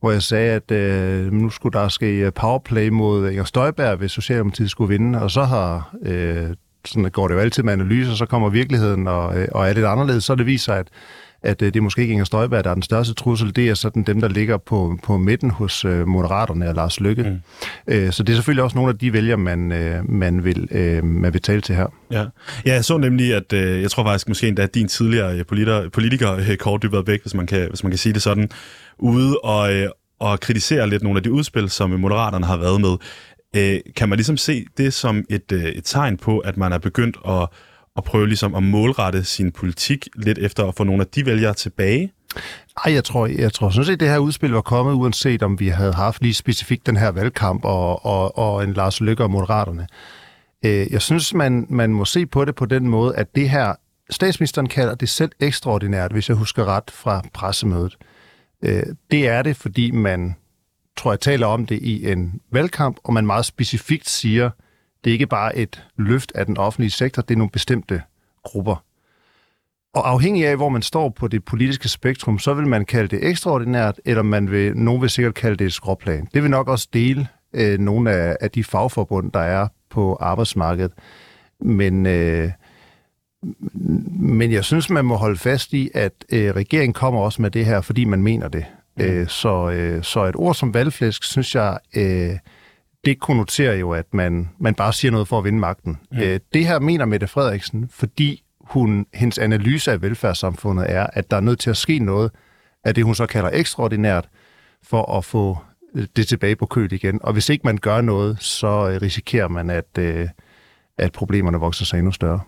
hvor 0.00 0.10
jeg 0.10 0.22
sagde, 0.22 0.52
at 0.52 0.70
øh, 0.70 1.32
nu 1.32 1.50
skulle 1.50 1.78
der 1.78 1.88
ske 1.88 2.06
øh, 2.06 2.32
powerplay 2.32 2.88
mod 2.88 3.30
Inger 3.30 3.44
Støjberg, 3.44 3.96
hvis 3.96 4.12
Socialdemokratiet 4.12 4.70
skulle 4.70 4.88
vinde, 4.88 5.22
og 5.22 5.30
så 5.30 5.44
har 5.44 5.94
øh, 6.02 6.48
sådan 6.86 7.10
går 7.10 7.28
det 7.28 7.34
jo 7.34 7.40
altid 7.40 7.62
med 7.62 7.72
analyser, 7.72 8.14
så 8.14 8.26
kommer 8.26 8.48
virkeligheden 8.48 9.08
og, 9.08 9.38
øh, 9.40 9.48
og 9.52 9.68
er 9.68 9.72
lidt 9.72 9.86
anderledes, 9.86 10.24
så 10.24 10.34
det 10.34 10.46
viser, 10.46 10.74
at 10.74 10.88
at 11.42 11.62
øh, 11.62 11.66
det 11.66 11.76
er 11.76 11.80
måske 11.80 12.02
ikke 12.02 12.12
Inger 12.12 12.24
Støjberg, 12.24 12.64
der 12.64 12.70
er 12.70 12.74
den 12.74 12.82
største 12.82 13.14
trussel. 13.14 13.56
Det 13.56 13.68
er 13.68 13.74
sådan 13.74 14.02
dem, 14.02 14.20
der 14.20 14.28
ligger 14.28 14.56
på, 14.56 14.98
på 15.02 15.18
midten 15.18 15.50
hos 15.50 15.84
øh, 15.84 16.06
Moderaterne 16.06 16.68
og 16.68 16.74
Lars 16.74 17.00
Lykke. 17.00 17.22
Mm. 17.22 17.94
Øh, 17.94 18.12
så 18.12 18.22
det 18.22 18.32
er 18.32 18.36
selvfølgelig 18.36 18.64
også 18.64 18.76
nogle 18.76 18.90
af 18.90 18.98
de 18.98 19.12
vælgere, 19.12 19.36
man, 19.36 19.58
man, 20.08 20.44
vil, 20.44 20.68
man 21.04 21.32
vil 21.32 21.42
tale 21.42 21.60
til 21.60 21.74
her. 21.74 21.86
Ja, 22.10 22.24
ja 22.66 22.74
jeg 22.74 22.84
så 22.84 22.98
nemlig, 22.98 23.34
at 23.34 23.52
jeg 23.52 23.90
tror 23.90 24.04
faktisk 24.04 24.28
måske 24.28 24.48
endda, 24.48 24.62
at 24.62 24.74
din 24.74 24.88
tidligere 24.88 25.44
politiker, 25.44 25.88
politiker 25.88 26.56
Kåre 26.58 26.78
Dybvad 26.82 27.02
Bæk, 27.02 27.22
hvis 27.22 27.34
man, 27.34 27.46
kan, 27.46 27.68
hvis 27.68 27.82
man 27.82 27.90
kan 27.90 27.98
sige 27.98 28.12
det 28.12 28.22
sådan, 28.22 28.50
ude 28.98 29.38
og, 29.38 29.70
og 30.20 30.40
kritisere 30.40 30.88
lidt 30.88 31.02
nogle 31.02 31.16
af 31.16 31.22
de 31.22 31.32
udspil, 31.32 31.70
som 31.70 31.90
Moderaterne 31.90 32.46
har 32.46 32.56
været 32.56 32.80
med. 32.80 32.96
Kan 33.96 34.08
man 34.08 34.16
ligesom 34.16 34.36
se 34.36 34.66
det 34.76 34.94
som 34.94 35.24
et, 35.30 35.52
et 35.52 35.84
tegn 35.84 36.16
på, 36.16 36.38
at 36.38 36.56
man 36.56 36.72
er 36.72 36.78
begyndt 36.78 37.16
at 37.28 37.48
at 37.98 38.04
prøve 38.04 38.26
ligesom 38.26 38.54
at 38.54 38.62
målrette 38.62 39.24
sin 39.24 39.52
politik 39.52 40.08
lidt 40.14 40.38
efter 40.38 40.68
at 40.68 40.74
få 40.74 40.84
nogle 40.84 41.02
af 41.02 41.06
de 41.06 41.26
vælgere 41.26 41.54
tilbage? 41.54 42.12
Ej, 42.84 42.92
jeg 42.92 43.04
tror, 43.04 43.26
jeg 43.26 43.52
tror 43.52 43.70
sådan 43.70 43.84
set, 43.84 43.92
at 43.92 44.00
det 44.00 44.08
her 44.08 44.18
udspil 44.18 44.50
var 44.50 44.60
kommet, 44.60 44.92
uanset 44.92 45.42
om 45.42 45.60
vi 45.60 45.68
havde 45.68 45.92
haft 45.92 46.22
lige 46.22 46.34
specifikt 46.34 46.86
den 46.86 46.96
her 46.96 47.08
valgkamp 47.08 47.64
og, 47.64 48.06
og, 48.06 48.38
og 48.38 48.64
en 48.64 48.72
Lars 48.72 49.00
Lykke 49.00 49.22
og 49.22 49.30
Moderaterne. 49.30 49.86
Øh, 50.64 50.92
jeg 50.92 51.02
synes, 51.02 51.34
man, 51.34 51.66
man 51.68 51.90
må 51.90 52.04
se 52.04 52.26
på 52.26 52.44
det 52.44 52.54
på 52.54 52.66
den 52.66 52.88
måde, 52.88 53.16
at 53.16 53.34
det 53.34 53.50
her, 53.50 53.74
statsministeren 54.10 54.68
kalder 54.68 54.94
det 54.94 55.08
selv 55.08 55.32
ekstraordinært, 55.40 56.12
hvis 56.12 56.28
jeg 56.28 56.36
husker 56.36 56.64
ret 56.64 56.90
fra 56.90 57.22
pressemødet. 57.32 57.96
Øh, 58.64 58.82
det 59.10 59.28
er 59.28 59.42
det, 59.42 59.56
fordi 59.56 59.90
man, 59.90 60.36
tror 60.96 61.12
jeg, 61.12 61.20
taler 61.20 61.46
om 61.46 61.66
det 61.66 61.78
i 61.82 62.10
en 62.10 62.40
valgkamp, 62.52 62.96
og 63.04 63.12
man 63.12 63.26
meget 63.26 63.44
specifikt 63.44 64.08
siger, 64.08 64.50
det 65.04 65.10
er 65.10 65.12
ikke 65.12 65.26
bare 65.26 65.56
et 65.56 65.84
løft 65.96 66.32
af 66.34 66.46
den 66.46 66.56
offentlige 66.56 66.90
sektor, 66.90 67.22
det 67.22 67.34
er 67.34 67.38
nogle 67.38 67.50
bestemte 67.50 68.02
grupper. 68.42 68.84
Og 69.94 70.10
afhængig 70.10 70.46
af, 70.46 70.56
hvor 70.56 70.68
man 70.68 70.82
står 70.82 71.08
på 71.08 71.28
det 71.28 71.44
politiske 71.44 71.88
spektrum, 71.88 72.38
så 72.38 72.54
vil 72.54 72.66
man 72.66 72.84
kalde 72.84 73.08
det 73.08 73.28
ekstraordinært, 73.28 74.00
eller 74.04 74.22
man 74.22 74.50
vil, 74.50 74.76
nogen 74.76 75.02
vil 75.02 75.10
sikkert 75.10 75.34
kalde 75.34 75.56
det 75.56 75.64
et 75.64 75.72
skråplan. 75.72 76.28
Det 76.34 76.42
vil 76.42 76.50
nok 76.50 76.68
også 76.68 76.88
dele 76.92 77.28
øh, 77.52 77.78
nogle 77.78 78.10
af, 78.10 78.36
af 78.40 78.50
de 78.50 78.64
fagforbund, 78.64 79.32
der 79.32 79.40
er 79.40 79.68
på 79.90 80.16
arbejdsmarkedet. 80.20 80.92
Men, 81.60 82.06
øh, 82.06 82.50
men 84.20 84.52
jeg 84.52 84.64
synes, 84.64 84.90
man 84.90 85.04
må 85.04 85.16
holde 85.16 85.36
fast 85.36 85.72
i, 85.72 85.90
at 85.94 86.12
øh, 86.32 86.54
regeringen 86.54 86.92
kommer 86.92 87.20
også 87.20 87.42
med 87.42 87.50
det 87.50 87.66
her, 87.66 87.80
fordi 87.80 88.04
man 88.04 88.22
mener 88.22 88.48
det. 88.48 88.64
Mm. 88.96 89.04
Øh, 89.04 89.28
så, 89.28 89.70
øh, 89.70 90.02
så 90.02 90.24
et 90.24 90.36
ord 90.36 90.54
som 90.54 90.74
valgflæsk, 90.74 91.24
synes 91.24 91.54
jeg... 91.54 91.78
Øh, 91.96 92.38
det 93.08 93.20
konnoterer 93.20 93.74
jo, 93.74 93.90
at 93.90 94.14
man, 94.14 94.48
man 94.60 94.74
bare 94.74 94.92
siger 94.92 95.12
noget 95.12 95.28
for 95.28 95.38
at 95.38 95.44
vinde 95.44 95.58
magten. 95.58 95.98
Mm. 96.12 96.18
Øh, 96.18 96.40
det 96.54 96.66
her 96.66 96.78
mener 96.78 97.04
Mette 97.04 97.26
Frederiksen, 97.26 97.90
fordi 97.92 98.42
hun, 98.60 99.06
hendes 99.14 99.38
analyse 99.38 99.92
af 99.92 100.02
velfærdssamfundet 100.02 100.86
er, 100.88 101.06
at 101.12 101.30
der 101.30 101.36
er 101.36 101.40
nødt 101.40 101.60
til 101.60 101.70
at 101.70 101.76
ske 101.76 101.98
noget 101.98 102.30
af 102.84 102.94
det, 102.94 103.04
hun 103.04 103.14
så 103.14 103.26
kalder 103.26 103.50
ekstraordinært, 103.52 104.28
for 104.82 105.16
at 105.18 105.24
få 105.24 105.58
det 106.16 106.28
tilbage 106.28 106.56
på 106.56 106.66
køl 106.66 106.92
igen. 106.92 107.20
Og 107.22 107.32
hvis 107.32 107.48
ikke 107.48 107.62
man 107.64 107.78
gør 107.78 108.00
noget, 108.00 108.36
så 108.40 108.88
øh, 108.88 109.02
risikerer 109.02 109.48
man, 109.48 109.70
at, 109.70 109.98
øh, 109.98 110.28
at 110.98 111.12
problemerne 111.12 111.58
vokser 111.58 111.84
sig 111.84 111.98
endnu 111.98 112.12
større. 112.12 112.40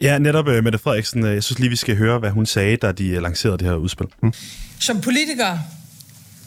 Ja, 0.00 0.18
netop 0.18 0.48
øh, 0.48 0.64
Mette 0.64 0.78
Frederiksen. 0.78 1.24
Jeg 1.24 1.42
synes 1.42 1.58
lige, 1.58 1.70
vi 1.70 1.76
skal 1.76 1.96
høre, 1.96 2.18
hvad 2.18 2.30
hun 2.30 2.46
sagde, 2.46 2.76
da 2.76 2.92
de 2.92 3.20
lancerede 3.20 3.58
det 3.58 3.66
her 3.66 3.74
udspil. 3.74 4.06
Mm. 4.22 4.32
Som 4.80 5.00
politiker 5.00 5.58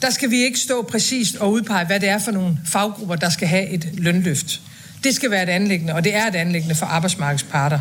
der 0.02 0.10
skal 0.10 0.30
vi 0.30 0.36
ikke 0.36 0.58
stå 0.58 0.82
præcist 0.82 1.36
og 1.36 1.52
udpege, 1.52 1.86
hvad 1.86 2.00
det 2.00 2.08
er 2.08 2.18
for 2.18 2.30
nogle 2.30 2.56
faggrupper, 2.72 3.16
der 3.16 3.30
skal 3.30 3.48
have 3.48 3.68
et 3.68 3.90
lønløft. 3.98 4.60
Det 5.04 5.14
skal 5.14 5.30
være 5.30 5.42
et 5.42 5.48
anlæggende, 5.48 5.94
og 5.94 6.04
det 6.04 6.14
er 6.14 6.26
et 6.26 6.34
anlæggende 6.34 6.74
for 6.74 6.86
arbejdsmarkedets 6.86 7.42
parter. 7.42 7.78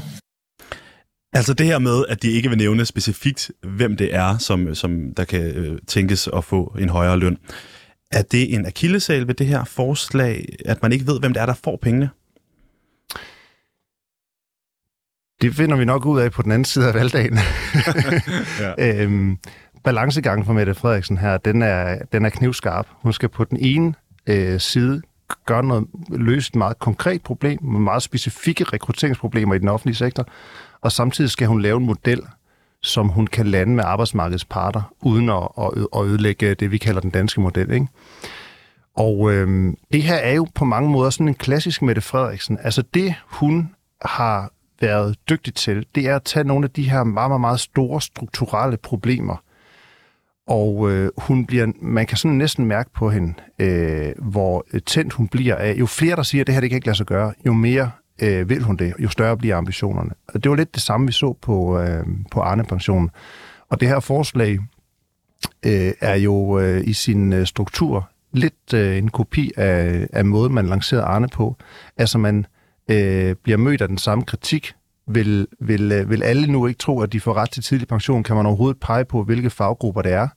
Altså 1.34 1.54
det 1.54 1.66
her 1.66 1.80
med, 1.80 2.06
at 2.10 2.24
de 2.24 2.32
ikke 2.32 2.50
vil 2.50 2.58
nævne 2.58 2.86
specifikt, 2.86 3.52
hvem 3.64 3.98
det 3.98 4.16
er, 4.16 4.38
som, 4.38 4.76
som 4.76 5.14
der 5.18 5.24
kan 5.24 5.42
øh, 5.42 5.80
tænkes 5.88 6.30
at 6.36 6.44
få 6.44 6.76
en 6.80 6.90
højere 6.90 7.20
løn. 7.20 7.38
Er 8.12 8.22
det 8.22 8.54
en 8.54 8.66
akillesal 8.66 9.28
ved 9.28 9.34
det 9.36 9.48
her 9.48 9.64
forslag, 9.64 10.56
at 10.66 10.82
man 10.82 10.92
ikke 10.92 11.08
ved, 11.08 11.20
hvem 11.20 11.34
det 11.34 11.42
er, 11.42 11.46
der 11.46 11.54
får 11.54 11.80
pengene? 11.82 12.10
Det 15.42 15.56
finder 15.56 15.78
vi 15.78 15.86
nok 15.86 16.06
ud 16.06 16.20
af 16.20 16.32
på 16.32 16.42
den 16.42 16.52
anden 16.52 16.66
side 16.66 16.88
af 16.88 16.94
valgdagen. 16.94 17.40
ja. 18.60 18.74
øhm, 19.04 19.38
balancegangen 19.84 20.46
for 20.46 20.54
Mette 20.54 20.74
Frederiksen 20.74 21.18
her, 21.18 21.38
den 21.38 21.62
er, 21.62 21.98
den 22.12 22.26
er 22.26 22.30
knivskarp. 22.30 22.88
Hun 22.92 23.14
skal 23.14 23.30
på 23.30 23.44
den 23.44 23.58
ene 23.62 23.94
øh, 24.28 24.60
side 24.60 25.02
gøre 25.46 25.64
noget, 25.64 25.88
løse 26.10 26.50
et 26.50 26.56
meget 26.56 26.80
konkret 26.80 27.22
problem, 27.22 27.64
med 27.64 27.80
meget 27.80 28.04
specifikke 28.04 28.64
rekrutteringsproblemer 28.64 29.56
i 29.56 29.60
den 29.60 29.68
offentlige 29.68 29.96
sektor, 29.96 30.26
og 30.82 30.92
samtidig 30.92 31.32
skal 31.32 31.48
hun 31.48 31.62
lave 31.62 31.78
en 31.78 31.86
model, 31.86 32.22
som 32.82 33.08
hun 33.08 33.28
kan 33.28 33.48
lande 33.48 33.76
med 33.76 33.84
arbejdsmarkedets 33.84 34.46
parter, 34.46 34.94
uden 35.02 35.30
at, 35.30 35.48
at 35.96 36.06
ødelægge 36.06 36.54
det, 36.54 36.72
vi 36.72 36.78
kalder 36.78 37.02
den 37.02 37.10
danske 37.10 37.42
model. 37.42 37.72
Ikke? 37.72 37.88
Og 38.96 39.32
øh, 39.34 39.74
det 39.94 40.04
her 40.04 40.16
er 40.16 40.34
jo 40.34 40.48
på 40.56 40.66
mange 40.66 40.90
måder 40.90 41.10
sådan 41.10 41.28
en 41.28 41.34
klassisk 41.34 41.82
Mette 41.82 42.02
Frederiksen. 42.02 42.58
Altså 42.64 42.84
det, 42.94 43.16
hun 43.26 43.76
har 44.02 44.52
været 44.82 45.16
dygtig 45.30 45.54
til, 45.54 45.86
det 45.96 46.08
er 46.08 46.16
at 46.16 46.24
tage 46.24 46.44
nogle 46.44 46.66
af 46.66 46.72
de 46.72 46.90
her 46.90 47.04
meget, 47.04 47.30
meget, 47.30 47.42
meget 47.42 47.60
store 47.60 48.02
strukturelle 48.02 48.78
problemer, 48.78 49.36
og 50.50 50.92
øh, 50.92 51.12
hun 51.18 51.46
bliver, 51.46 51.72
man 51.82 52.06
kan 52.06 52.18
sådan 52.18 52.38
næsten 52.38 52.66
mærke 52.66 52.90
på 52.96 53.10
hende, 53.10 53.34
øh, 53.60 54.12
hvor 54.18 54.66
tændt 54.86 55.14
hun 55.14 55.28
bliver 55.28 55.56
af. 55.56 55.74
Jo 55.74 55.86
flere, 55.86 56.16
der 56.16 56.24
siger, 56.24 56.44
at 56.44 56.48
det 56.48 56.56
her 56.56 56.62
det 56.62 56.70
kan 56.70 56.78
ikke 56.78 56.88
lade 56.88 56.98
sig 56.98 57.06
gøre, 57.06 57.34
jo 57.46 57.54
mere 57.54 57.92
øh, 58.22 58.50
vil 58.50 58.64
hun 58.64 58.76
det, 58.76 58.94
jo 59.00 59.10
større 59.10 59.38
bliver 59.38 59.56
ambitionerne. 59.56 60.12
Og 60.28 60.44
det 60.44 60.50
var 60.50 60.56
lidt 60.56 60.76
det 60.76 60.84
samme, 60.84 61.08
vi 61.08 61.12
så 61.12 61.34
på, 61.42 61.80
øh, 61.80 62.06
på 62.32 62.42
Arne-pensionen. 62.42 63.10
Og 63.70 63.80
det 63.80 63.88
her 63.88 64.00
forslag 64.00 64.60
øh, 65.66 65.94
er 66.02 66.16
jo 66.16 66.60
øh, 66.60 66.88
i 66.88 66.94
sin 66.94 67.34
øh, 67.34 67.46
struktur 67.46 68.10
lidt 68.34 68.74
øh, 68.74 68.98
en 68.98 69.10
kopi 69.10 69.52
af, 69.58 70.08
af 70.14 70.26
måden, 70.26 70.54
man 70.54 70.68
lancerede 70.68 71.06
Arne 71.06 71.28
på. 71.28 71.56
Altså 71.98 72.18
man 72.18 72.46
øh, 72.92 73.36
bliver 73.44 73.58
mødt 73.58 73.82
af 73.82 73.88
den 73.88 73.98
samme 73.98 74.24
kritik. 74.24 74.74
Vil, 75.12 75.48
vil, 75.60 75.92
øh, 75.92 76.10
vil 76.10 76.24
alle 76.24 76.52
nu 76.52 76.68
ikke 76.68 76.78
tro, 76.78 77.02
at 77.02 77.14
de 77.14 77.20
får 77.20 77.34
ret 77.34 77.52
til 77.52 77.64
tidlig 77.64 77.88
pension? 77.88 78.24
Kan 78.24 78.36
man 78.36 78.46
overhovedet 78.46 78.80
pege 78.80 79.06
på, 79.06 79.24
hvilke 79.24 79.50
faggrupper 79.50 80.02
det 80.02 80.12
er? 80.12 80.28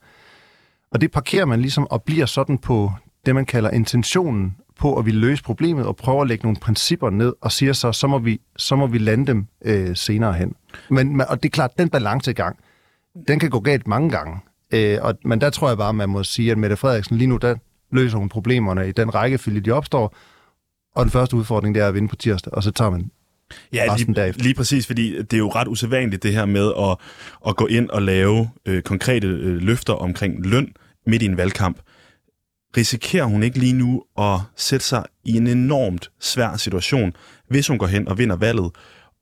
Og 0.91 1.01
det 1.01 1.11
parkerer 1.11 1.45
man 1.45 1.61
ligesom 1.61 1.87
og 1.91 2.03
bliver 2.03 2.27
sådan 2.27 2.59
på 2.59 2.93
det, 3.27 3.35
man 3.35 3.47
kalder 3.47 3.71
intentionen 3.71 4.57
på 4.79 4.99
at 4.99 5.07
vi 5.07 5.11
løse 5.11 5.43
problemet 5.43 5.87
og 5.87 5.97
prøve 5.97 6.21
at 6.21 6.29
lægge 6.29 6.43
nogle 6.43 6.59
principper 6.61 7.11
ned 7.11 7.33
og 7.41 7.53
siger 7.53 7.73
så, 7.73 7.93
så 7.93 8.07
må 8.07 8.19
vi, 8.19 8.41
så 8.57 8.77
må 8.77 8.87
vi 8.87 8.99
lande 8.99 9.27
dem 9.27 9.47
øh, 9.65 9.97
senere 9.97 10.33
hen. 10.33 10.55
Men, 10.91 11.21
og 11.21 11.43
det 11.43 11.49
er 11.49 11.51
klart, 11.51 11.79
den 11.79 11.89
balancegang, 11.89 12.57
den 13.29 13.39
kan 13.39 13.51
gå 13.51 13.61
galt 13.61 13.87
mange 13.87 14.11
gange. 14.11 14.41
Øh, 14.73 14.99
og, 15.03 15.15
men 15.25 15.41
der 15.41 15.51
tror 15.51 15.69
jeg 15.69 15.79
bare, 15.79 15.93
man 15.93 16.09
må 16.09 16.25
sige, 16.25 16.51
at 16.51 16.59
Mette 16.59 16.77
Frederiksen 16.77 17.17
lige 17.17 17.29
nu, 17.29 17.37
der 17.37 17.55
løser 17.91 18.19
hun 18.19 18.29
problemerne 18.29 18.89
i 18.89 18.93
den 18.93 19.15
rækkefølge, 19.15 19.61
de 19.61 19.71
opstår. 19.71 20.15
Og 20.95 21.05
den 21.05 21.11
første 21.11 21.37
udfordring, 21.37 21.75
det 21.75 21.83
er 21.83 21.89
at 21.89 21.95
vinde 21.95 22.09
på 22.09 22.17
tirsdag, 22.17 22.55
og 22.55 22.63
så 22.63 22.71
tager 22.71 22.91
man 22.91 23.11
Ja, 23.73 23.97
lige, 23.97 24.33
lige 24.33 24.55
præcis, 24.55 24.87
fordi 24.87 25.23
det 25.23 25.33
er 25.33 25.39
jo 25.39 25.51
ret 25.51 25.69
usædvanligt 25.69 26.23
det 26.23 26.33
her 26.33 26.45
med 26.45 26.73
at, 26.79 26.97
at 27.49 27.57
gå 27.57 27.67
ind 27.67 27.91
og 27.91 28.03
lave 28.03 28.51
øh, 28.67 28.83
konkrete 28.83 29.27
øh, 29.27 29.57
løfter 29.63 29.93
omkring 29.93 30.47
løn 30.47 30.73
midt 31.07 31.23
i 31.23 31.27
en 31.27 31.37
valgkamp 31.37 31.79
risikerer 32.77 33.25
hun 33.25 33.43
ikke 33.43 33.59
lige 33.59 33.73
nu 33.73 34.03
at 34.19 34.41
sætte 34.57 34.87
sig 34.87 35.05
i 35.25 35.37
en 35.37 35.47
enormt 35.47 36.11
svær 36.21 36.57
situation, 36.57 37.13
hvis 37.49 37.67
hun 37.67 37.79
går 37.79 37.87
hen 37.87 38.09
og 38.09 38.19
vinder 38.19 38.37
valget, 38.37 38.71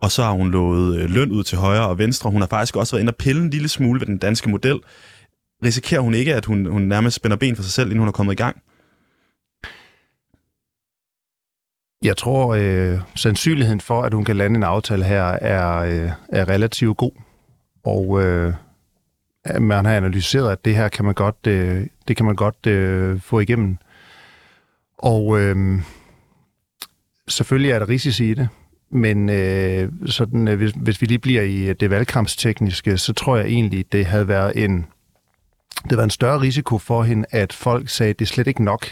og 0.00 0.10
så 0.10 0.22
har 0.22 0.32
hun 0.32 0.50
lovet 0.50 0.98
øh, 0.98 1.10
løn 1.10 1.30
ud 1.30 1.44
til 1.44 1.58
højre 1.58 1.88
og 1.88 1.98
venstre. 1.98 2.30
Hun 2.30 2.40
har 2.40 2.48
faktisk 2.48 2.76
også 2.76 2.92
været 2.92 3.00
inde 3.00 3.10
og 3.10 3.16
pille 3.16 3.42
en 3.42 3.50
lille 3.50 3.68
smule 3.68 4.00
ved 4.00 4.06
den 4.06 4.18
danske 4.18 4.50
model. 4.50 4.78
Risikerer 5.64 6.00
hun 6.00 6.14
ikke, 6.14 6.34
at 6.34 6.44
hun, 6.44 6.66
hun 6.66 6.82
nærmest 6.82 7.16
spænder 7.16 7.36
ben 7.36 7.56
for 7.56 7.62
sig 7.62 7.72
selv, 7.72 7.86
inden 7.86 7.98
hun 7.98 8.08
er 8.08 8.12
kommet 8.12 8.32
i 8.32 8.36
gang? 8.36 8.62
Jeg 12.04 12.16
tror, 12.16 12.54
øh, 12.54 13.00
sandsynligheden 13.14 13.80
for, 13.80 14.02
at 14.02 14.14
hun 14.14 14.24
kan 14.24 14.36
lande 14.36 14.56
en 14.56 14.62
aftale 14.62 15.04
her, 15.04 15.22
er, 15.22 15.78
øh, 15.78 16.10
er 16.28 16.48
relativt 16.48 16.96
god. 16.96 17.12
Og 17.84 18.22
øh, 18.22 18.54
man 19.60 19.84
har 19.84 19.96
analyseret, 19.96 20.52
at 20.52 20.64
det 20.64 20.76
her 20.76 20.88
kan 20.88 21.04
man 21.04 21.14
godt, 21.14 21.46
øh, 21.46 21.86
det 22.08 22.16
kan 22.16 22.26
man 22.26 22.36
godt 22.36 22.66
øh, 22.66 23.20
få 23.20 23.40
igennem. 23.40 23.76
Og 24.98 25.40
øh, 25.40 25.80
selvfølgelig 27.28 27.70
er 27.70 27.78
der 27.78 27.88
risici 27.88 28.30
i 28.30 28.34
det, 28.34 28.48
men 28.90 29.28
øh, 29.28 29.92
sådan, 30.06 30.48
øh, 30.48 30.56
hvis, 30.56 30.72
hvis 30.76 31.00
vi 31.00 31.06
lige 31.06 31.18
bliver 31.18 31.42
i 31.42 31.68
øh, 31.68 31.74
det 31.80 31.90
valgkampstekniske, 31.90 32.98
så 32.98 33.12
tror 33.12 33.36
jeg 33.36 33.46
egentlig, 33.46 33.92
det 33.92 34.06
havde 34.06 34.28
været 34.28 34.64
en, 34.64 34.86
det 35.90 35.98
var 35.98 36.04
en 36.04 36.10
større 36.10 36.40
risiko 36.40 36.78
for 36.78 37.02
hende, 37.02 37.26
at 37.30 37.52
folk 37.52 37.88
sagde, 37.88 38.10
at 38.10 38.18
det 38.18 38.24
er 38.24 38.28
slet 38.28 38.46
ikke 38.46 38.64
nok. 38.64 38.86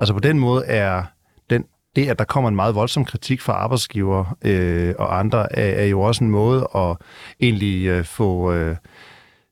Altså 0.00 0.14
på 0.14 0.20
den 0.20 0.38
måde 0.38 0.66
er 0.66 1.02
det, 1.96 2.08
at 2.08 2.18
der 2.18 2.24
kommer 2.24 2.48
en 2.48 2.56
meget 2.56 2.74
voldsom 2.74 3.04
kritik 3.04 3.40
fra 3.40 3.52
arbejdsgiver 3.52 4.36
øh, 4.42 4.94
og 4.98 5.18
andre, 5.18 5.58
er, 5.58 5.82
er 5.82 5.86
jo 5.86 6.00
også 6.00 6.24
en 6.24 6.30
måde 6.30 6.68
at 6.74 6.96
egentlig 7.40 7.86
øh, 7.86 8.04
få... 8.04 8.52
Øh, 8.52 8.76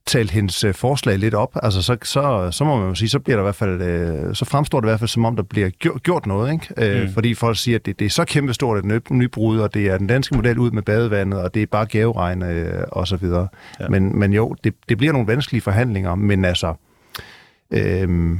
talt 0.07 0.31
hendes 0.31 0.65
øh, 0.65 0.75
forslag 0.75 1.19
lidt 1.19 1.35
op, 1.35 1.57
altså 1.63 1.83
så, 1.83 1.97
så, 2.03 2.49
så 2.51 2.65
må 2.65 2.77
man 2.77 2.89
jo 2.89 2.95
sige, 2.95 3.09
så 3.09 3.19
bliver 3.19 3.37
der 3.37 3.43
i 3.43 3.47
hvert 3.47 3.55
fald, 3.55 3.83
øh, 3.83 4.35
så 4.35 4.45
fremstår 4.45 4.81
det 4.81 4.87
i 4.87 4.91
hvert 4.91 4.99
fald 4.99 5.09
som 5.09 5.25
om, 5.25 5.37
der 5.37 5.43
bliver 5.43 5.69
gjort, 5.69 6.03
gjort 6.03 6.27
noget, 6.27 6.53
ikke? 6.53 6.97
Øh, 6.97 7.03
mm. 7.03 7.13
fordi 7.13 7.35
folk 7.35 7.59
siger, 7.59 7.79
at 7.79 7.87
det, 7.87 7.99
det 7.99 8.05
er 8.05 8.11
så 8.11 8.25
kæmpestort 8.25 8.85
et 8.85 9.11
nybrud, 9.11 9.59
og 9.59 9.75
det 9.75 9.87
er 9.87 9.99
den 9.99 10.07
danske 10.07 10.37
model 10.37 10.59
ud 10.59 10.71
med 10.71 10.83
badevandet, 10.83 11.41
og 11.41 11.55
det 11.55 11.63
er 11.63 11.67
bare 11.67 11.87
gaveregn 11.87 12.43
øh, 12.43 12.85
og 12.93 13.09
så 13.09 13.17
videre. 13.17 13.49
Ja. 13.81 13.89
Men, 13.89 14.19
men 14.19 14.33
jo, 14.33 14.57
det, 14.65 14.75
det 14.89 14.99
bliver 14.99 15.13
nogle 15.13 15.29
vanskelige 15.29 15.63
forhandlinger, 15.63 16.15
men 16.15 16.45
altså, 16.45 16.75
øh, 17.71 18.39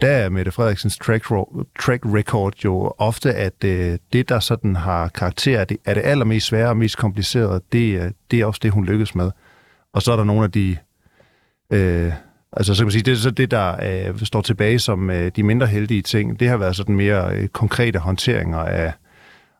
der 0.00 0.08
er 0.08 0.28
Mette 0.28 0.50
Frederiksens 0.50 0.98
track, 0.98 1.24
track 1.80 2.02
record 2.04 2.52
jo 2.64 2.92
ofte, 2.98 3.34
at 3.34 3.64
øh, 3.64 3.98
det, 4.12 4.28
der 4.28 4.40
sådan 4.40 4.76
har 4.76 5.08
karakter, 5.08 5.64
det, 5.64 5.76
er 5.84 5.94
det 5.94 6.02
allermest 6.04 6.46
svære 6.46 6.68
og 6.68 6.76
mest 6.76 6.96
komplicerede, 6.96 7.60
det, 7.72 8.12
det 8.30 8.40
er 8.40 8.46
også 8.46 8.60
det, 8.62 8.70
hun 8.70 8.84
lykkes 8.84 9.14
med. 9.14 9.30
Og 9.92 10.02
så 10.02 10.12
er 10.12 10.16
der 10.16 10.24
nogle 10.24 10.44
af 10.44 10.52
de 10.52 10.76
Øh, 11.72 12.12
altså, 12.52 12.74
så 12.74 12.80
kan 12.80 12.86
man 12.86 12.92
sige, 12.92 13.02
det 13.02 13.12
er 13.12 13.16
så 13.16 13.30
det, 13.30 13.50
der 13.50 13.76
øh, 14.08 14.20
står 14.20 14.40
tilbage 14.40 14.78
som 14.78 15.10
øh, 15.10 15.30
de 15.36 15.42
mindre 15.42 15.66
heldige 15.66 16.02
ting. 16.02 16.40
Det 16.40 16.48
har 16.48 16.56
været 16.56 16.76
sådan 16.76 16.96
mere 16.96 17.36
øh, 17.36 17.48
konkrete 17.48 17.98
håndteringer 17.98 18.58
af 18.58 18.92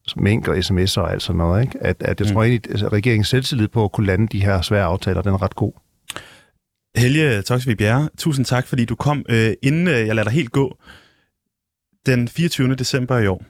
altså, 0.04 0.14
mængder, 0.16 0.54
sms'er 0.54 1.00
og 1.00 1.12
alt 1.12 1.22
sådan 1.22 1.38
noget. 1.38 1.62
Ikke? 1.62 1.78
At, 1.80 1.96
at 2.00 2.20
jeg 2.20 2.26
mm. 2.28 2.34
tror 2.34 2.42
egentlig, 2.42 2.84
at 2.84 2.92
regeringens 2.92 3.28
selvtillid 3.28 3.68
på 3.68 3.84
at 3.84 3.92
kunne 3.92 4.06
lande 4.06 4.26
de 4.26 4.44
her 4.44 4.60
svære 4.60 4.84
aftaler, 4.84 5.22
den 5.22 5.34
er 5.34 5.42
ret 5.42 5.56
god. 5.56 5.72
Helge 6.96 7.42
Toksvig 7.42 7.76
Bjerre, 7.76 8.08
tusind 8.18 8.46
tak, 8.46 8.66
fordi 8.66 8.84
du 8.84 8.94
kom. 8.94 9.26
Øh, 9.28 9.54
inden 9.62 9.88
øh, 9.88 10.06
jeg 10.06 10.14
lader 10.14 10.24
dig 10.24 10.32
helt 10.32 10.52
gå, 10.52 10.78
den 12.06 12.28
24. 12.28 12.74
december 12.74 13.18
i 13.18 13.26
år, 13.26 13.44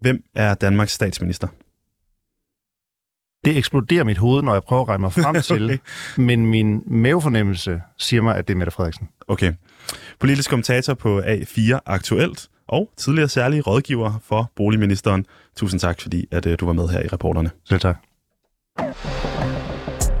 hvem 0.00 0.24
er 0.34 0.54
Danmarks 0.54 0.92
statsminister? 0.92 1.48
det 3.46 3.56
eksploderer 3.56 4.04
mit 4.04 4.18
hoved, 4.18 4.42
når 4.42 4.52
jeg 4.52 4.62
prøver 4.62 4.82
at 4.82 4.88
regne 4.88 5.00
mig 5.00 5.12
frem 5.12 5.42
til, 5.42 5.64
okay. 5.64 5.78
men 6.16 6.46
min 6.46 6.82
mavefornemmelse 6.86 7.82
siger 7.98 8.22
mig, 8.22 8.36
at 8.36 8.48
det 8.48 8.54
er 8.54 8.58
Mette 8.58 8.70
Frederiksen. 8.70 9.08
Okay. 9.28 9.52
Politisk 10.18 10.50
kommentator 10.50 10.94
på 10.94 11.20
A4 11.20 11.78
Aktuelt 11.86 12.48
og 12.68 12.90
tidligere 12.96 13.28
særlig 13.28 13.66
rådgiver 13.66 14.12
for 14.24 14.52
boligministeren. 14.56 15.26
Tusind 15.56 15.80
tak, 15.80 16.00
fordi 16.00 16.26
at, 16.30 16.46
uh, 16.46 16.52
du 16.60 16.66
var 16.66 16.72
med 16.72 16.88
her 16.88 17.00
i 17.02 17.08
reporterne. 17.08 17.50
Selv 17.64 17.80
tak. 17.80 17.96